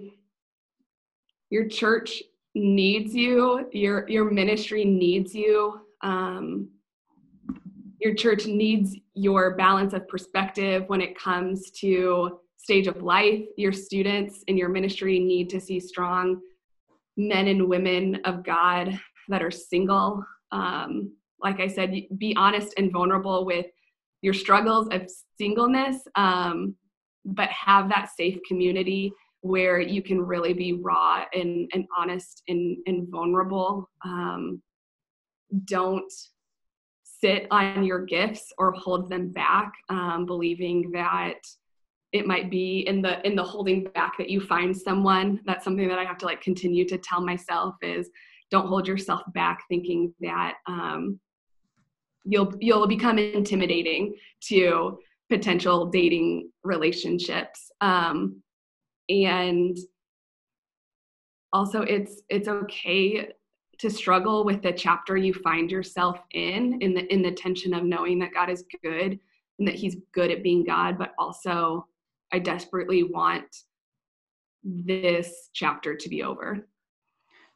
your 1.50 1.66
church 1.68 2.22
needs 2.54 3.14
you 3.14 3.68
your 3.72 4.08
your 4.08 4.30
ministry 4.30 4.84
needs 4.84 5.34
you 5.34 5.80
um, 6.02 6.68
your 8.00 8.14
church 8.14 8.46
needs 8.46 8.96
your 9.14 9.54
balance 9.56 9.92
of 9.92 10.08
perspective 10.08 10.84
when 10.88 11.00
it 11.00 11.16
comes 11.16 11.70
to 11.70 12.40
stage 12.56 12.86
of 12.86 13.02
life. 13.02 13.44
Your 13.56 13.72
students 13.72 14.42
in 14.48 14.56
your 14.56 14.68
ministry 14.68 15.18
need 15.18 15.48
to 15.50 15.60
see 15.60 15.78
strong 15.78 16.40
men 17.16 17.48
and 17.48 17.68
women 17.68 18.20
of 18.24 18.44
god 18.44 18.98
that 19.28 19.42
are 19.42 19.50
single 19.50 20.24
um, 20.50 21.12
like 21.42 21.61
I 21.61 21.66
said, 21.66 21.94
be 22.18 22.35
honest 22.37 22.74
and 22.76 22.92
vulnerable 22.92 23.44
with 23.44 23.66
your 24.22 24.35
struggles 24.35 24.88
of 24.92 25.11
singleness, 25.38 25.98
um, 26.14 26.76
but 27.24 27.48
have 27.50 27.88
that 27.88 28.11
safe 28.16 28.38
community 28.46 29.12
where 29.40 29.81
you 29.81 30.02
can 30.02 30.20
really 30.20 30.52
be 30.52 30.74
raw 30.74 31.24
and, 31.35 31.68
and 31.74 31.85
honest 31.98 32.42
and, 32.48 32.76
and 32.87 33.09
vulnerable. 33.09 33.90
Um, 34.05 34.62
don't 35.64 36.11
sit 37.02 37.46
on 37.50 37.85
your 37.85 38.05
gifts 38.05 38.52
or 38.59 38.72
hold 38.72 39.11
them 39.11 39.31
back, 39.31 39.72
um, 39.88 40.26
believing 40.26 40.90
that 40.92 41.38
it 42.12 42.26
might 42.26 42.50
be 42.50 42.81
in 42.81 43.00
the 43.00 43.26
in 43.26 43.35
the 43.35 43.42
holding 43.42 43.85
back 43.85 44.18
that 44.18 44.28
you 44.28 44.40
find 44.40 44.76
someone. 44.76 45.40
That's 45.46 45.64
something 45.64 45.88
that 45.88 45.98
I 45.98 46.05
have 46.05 46.18
to 46.18 46.26
like 46.26 46.42
continue 46.42 46.87
to 46.88 46.98
tell 46.98 47.22
myself 47.22 47.74
is 47.81 48.11
don't 48.50 48.66
hold 48.66 48.87
yourself 48.87 49.22
back 49.33 49.62
thinking 49.68 50.12
that 50.20 50.55
um, 50.66 51.18
you'll 52.24 52.52
you'll 52.61 52.87
become 52.87 53.18
intimidating 53.18 54.14
to 54.48 54.98
potential 55.28 55.87
dating 55.87 56.50
relationships. 56.64 57.70
Um, 57.80 58.42
and 59.08 59.76
also 61.52 61.82
it's 61.82 62.22
it's 62.28 62.48
okay 62.48 63.28
to 63.78 63.90
struggle 63.90 64.44
with 64.44 64.62
the 64.62 64.72
chapter 64.72 65.16
you 65.16 65.35
find 65.35 65.70
yourself 65.70 66.20
in 66.32 66.80
in 66.80 66.94
the 66.94 67.12
in 67.12 67.22
the 67.22 67.32
tension 67.32 67.74
of 67.74 67.82
knowing 67.82 68.18
that 68.20 68.32
god 68.32 68.48
is 68.48 68.64
good 68.82 69.18
and 69.58 69.68
that 69.68 69.74
he's 69.74 69.96
good 70.14 70.30
at 70.30 70.42
being 70.42 70.64
god 70.64 70.96
but 70.96 71.12
also 71.18 71.87
i 72.32 72.38
desperately 72.38 73.02
want 73.02 73.44
this 74.64 75.50
chapter 75.52 75.96
to 75.96 76.08
be 76.08 76.22
over. 76.22 76.66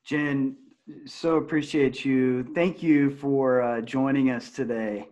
Jen 0.05 0.57
so 1.07 1.37
appreciate 1.37 2.05
you. 2.05 2.44
Thank 2.55 2.83
you 2.83 3.11
for 3.11 3.62
uh, 3.62 3.81
joining 3.81 4.31
us 4.31 4.51
today. 4.51 5.09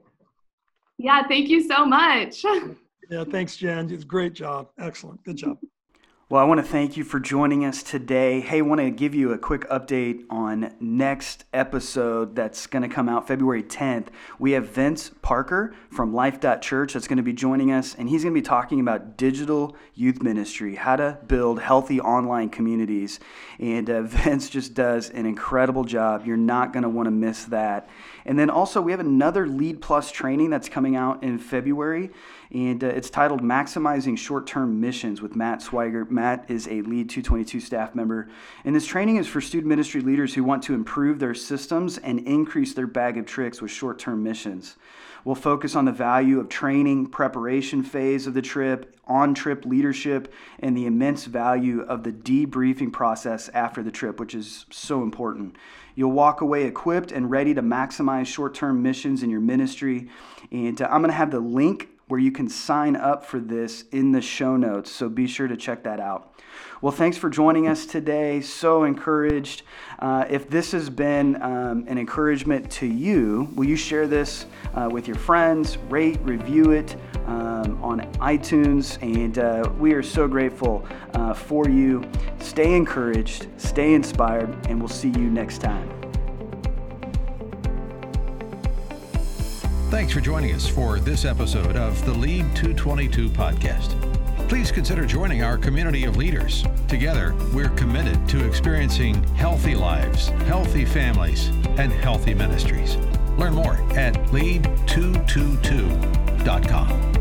Yeah, 0.98 1.26
thank 1.26 1.48
you 1.48 1.66
so 1.68 1.84
much. 1.84 2.44
yeah, 3.10 3.24
thanks, 3.24 3.56
Jen. 3.56 3.90
It's 3.90 4.04
a 4.04 4.06
great 4.06 4.32
job. 4.32 4.68
Excellent. 4.78 5.22
Good 5.24 5.36
job. 5.36 5.58
Well, 6.30 6.40
I 6.40 6.46
want 6.46 6.58
to 6.58 6.66
thank 6.66 6.96
you 6.96 7.04
for 7.04 7.20
joining 7.20 7.66
us 7.66 7.82
today. 7.82 8.40
Hey, 8.40 8.58
I 8.58 8.62
want 8.62 8.80
to 8.80 8.90
give 8.90 9.14
you 9.14 9.32
a 9.32 9.38
quick 9.38 9.68
update 9.68 10.24
on 10.30 10.74
next 10.80 11.44
episode 11.52 12.34
that's 12.34 12.66
going 12.66 12.82
to 12.82 12.88
come 12.88 13.10
out 13.10 13.28
February 13.28 13.62
10th. 13.62 14.06
We 14.38 14.52
have 14.52 14.70
Vince 14.70 15.10
Parker 15.20 15.74
from 15.90 16.14
Life 16.14 16.40
Church 16.62 16.94
that's 16.94 17.06
going 17.06 17.18
to 17.18 17.22
be 17.22 17.34
joining 17.34 17.70
us, 17.72 17.94
and 17.94 18.08
he's 18.08 18.22
going 18.22 18.34
to 18.34 18.40
be 18.40 18.42
talking 18.42 18.80
about 18.80 19.18
digital 19.18 19.76
youth 19.94 20.22
ministry, 20.22 20.76
how 20.76 20.96
to 20.96 21.18
build 21.26 21.60
healthy 21.60 22.00
online 22.00 22.48
communities. 22.48 23.20
And 23.58 23.90
uh, 23.90 24.00
Vince 24.04 24.48
just 24.48 24.72
does 24.72 25.10
an 25.10 25.26
incredible 25.26 25.84
job. 25.84 26.26
You're 26.26 26.38
not 26.38 26.72
going 26.72 26.84
to 26.84 26.88
want 26.88 27.06
to 27.06 27.10
miss 27.10 27.44
that. 27.44 27.86
And 28.24 28.38
then 28.38 28.48
also, 28.48 28.80
we 28.80 28.92
have 28.92 29.00
another 29.00 29.46
Lead 29.46 29.82
Plus 29.82 30.10
training 30.10 30.48
that's 30.48 30.70
coming 30.70 30.96
out 30.96 31.22
in 31.22 31.38
February 31.38 32.12
and 32.54 32.84
uh, 32.84 32.86
it's 32.86 33.10
titled 33.10 33.42
Maximizing 33.42 34.16
Short 34.16 34.46
Term 34.46 34.80
Missions 34.80 35.20
with 35.20 35.34
Matt 35.34 35.58
Swigert. 35.58 36.08
Matt 36.14 36.44
is 36.48 36.66
a 36.68 36.80
Lead 36.82 37.10
222 37.10 37.60
staff 37.60 37.94
member, 37.94 38.28
and 38.64 38.74
this 38.74 38.86
training 38.86 39.16
is 39.16 39.26
for 39.26 39.40
student 39.40 39.68
ministry 39.68 40.00
leaders 40.00 40.32
who 40.32 40.44
want 40.44 40.62
to 40.62 40.74
improve 40.74 41.18
their 41.18 41.34
systems 41.34 41.98
and 41.98 42.20
increase 42.20 42.72
their 42.72 42.86
bag 42.86 43.18
of 43.18 43.26
tricks 43.26 43.60
with 43.60 43.70
short 43.70 43.98
term 43.98 44.22
missions. 44.22 44.76
We'll 45.24 45.34
focus 45.34 45.74
on 45.74 45.86
the 45.86 45.92
value 45.92 46.38
of 46.38 46.50
training, 46.50 47.06
preparation 47.06 47.82
phase 47.82 48.26
of 48.26 48.34
the 48.34 48.42
trip, 48.42 48.94
on 49.06 49.34
trip 49.34 49.64
leadership, 49.64 50.32
and 50.60 50.76
the 50.76 50.86
immense 50.86 51.24
value 51.24 51.80
of 51.80 52.04
the 52.04 52.12
debriefing 52.12 52.92
process 52.92 53.48
after 53.50 53.82
the 53.82 53.90
trip, 53.90 54.20
which 54.20 54.34
is 54.34 54.66
so 54.70 55.02
important. 55.02 55.56
You'll 55.94 56.12
walk 56.12 56.42
away 56.42 56.64
equipped 56.64 57.10
and 57.10 57.30
ready 57.30 57.54
to 57.54 57.62
maximize 57.62 58.26
short 58.26 58.54
term 58.54 58.82
missions 58.82 59.22
in 59.22 59.30
your 59.30 59.40
ministry. 59.40 60.08
And 60.52 60.80
uh, 60.80 60.86
I'm 60.86 61.00
going 61.00 61.10
to 61.10 61.16
have 61.16 61.30
the 61.30 61.40
link 61.40 61.88
where 62.08 62.20
you 62.20 62.30
can 62.30 62.48
sign 62.48 62.96
up 62.96 63.24
for 63.24 63.40
this 63.40 63.84
in 63.92 64.12
the 64.12 64.20
show 64.20 64.56
notes. 64.56 64.90
So 64.90 65.08
be 65.08 65.26
sure 65.26 65.48
to 65.48 65.56
check 65.56 65.84
that 65.84 66.00
out. 66.00 66.34
Well, 66.80 66.92
thanks 66.92 67.16
for 67.16 67.30
joining 67.30 67.66
us 67.66 67.86
today. 67.86 68.40
So 68.40 68.84
encouraged. 68.84 69.62
Uh, 69.98 70.26
if 70.28 70.48
this 70.50 70.72
has 70.72 70.90
been 70.90 71.40
um, 71.42 71.84
an 71.88 71.98
encouragement 71.98 72.70
to 72.72 72.86
you, 72.86 73.48
will 73.54 73.64
you 73.64 73.76
share 73.76 74.06
this 74.06 74.46
uh, 74.74 74.88
with 74.90 75.06
your 75.08 75.16
friends? 75.16 75.78
Rate, 75.88 76.20
review 76.22 76.72
it 76.72 76.96
um, 77.26 77.82
on 77.82 78.00
iTunes. 78.14 79.02
And 79.02 79.38
uh, 79.38 79.70
we 79.78 79.94
are 79.94 80.02
so 80.02 80.28
grateful 80.28 80.86
uh, 81.14 81.32
for 81.32 81.68
you. 81.68 82.04
Stay 82.40 82.74
encouraged, 82.74 83.48
stay 83.56 83.94
inspired, 83.94 84.54
and 84.68 84.78
we'll 84.78 84.88
see 84.88 85.08
you 85.08 85.30
next 85.30 85.58
time. 85.58 85.93
Thanks 89.94 90.12
for 90.12 90.20
joining 90.20 90.52
us 90.52 90.66
for 90.66 90.98
this 90.98 91.24
episode 91.24 91.76
of 91.76 92.04
the 92.04 92.12
Lead 92.12 92.56
222 92.56 93.30
podcast. 93.30 93.94
Please 94.48 94.72
consider 94.72 95.06
joining 95.06 95.44
our 95.44 95.56
community 95.56 96.02
of 96.02 96.16
leaders. 96.16 96.64
Together, 96.88 97.32
we're 97.52 97.68
committed 97.68 98.28
to 98.30 98.44
experiencing 98.44 99.22
healthy 99.34 99.76
lives, 99.76 100.30
healthy 100.48 100.84
families, 100.84 101.46
and 101.78 101.92
healthy 101.92 102.34
ministries. 102.34 102.96
Learn 103.38 103.54
more 103.54 103.76
at 103.92 104.14
lead222.com. 104.32 107.13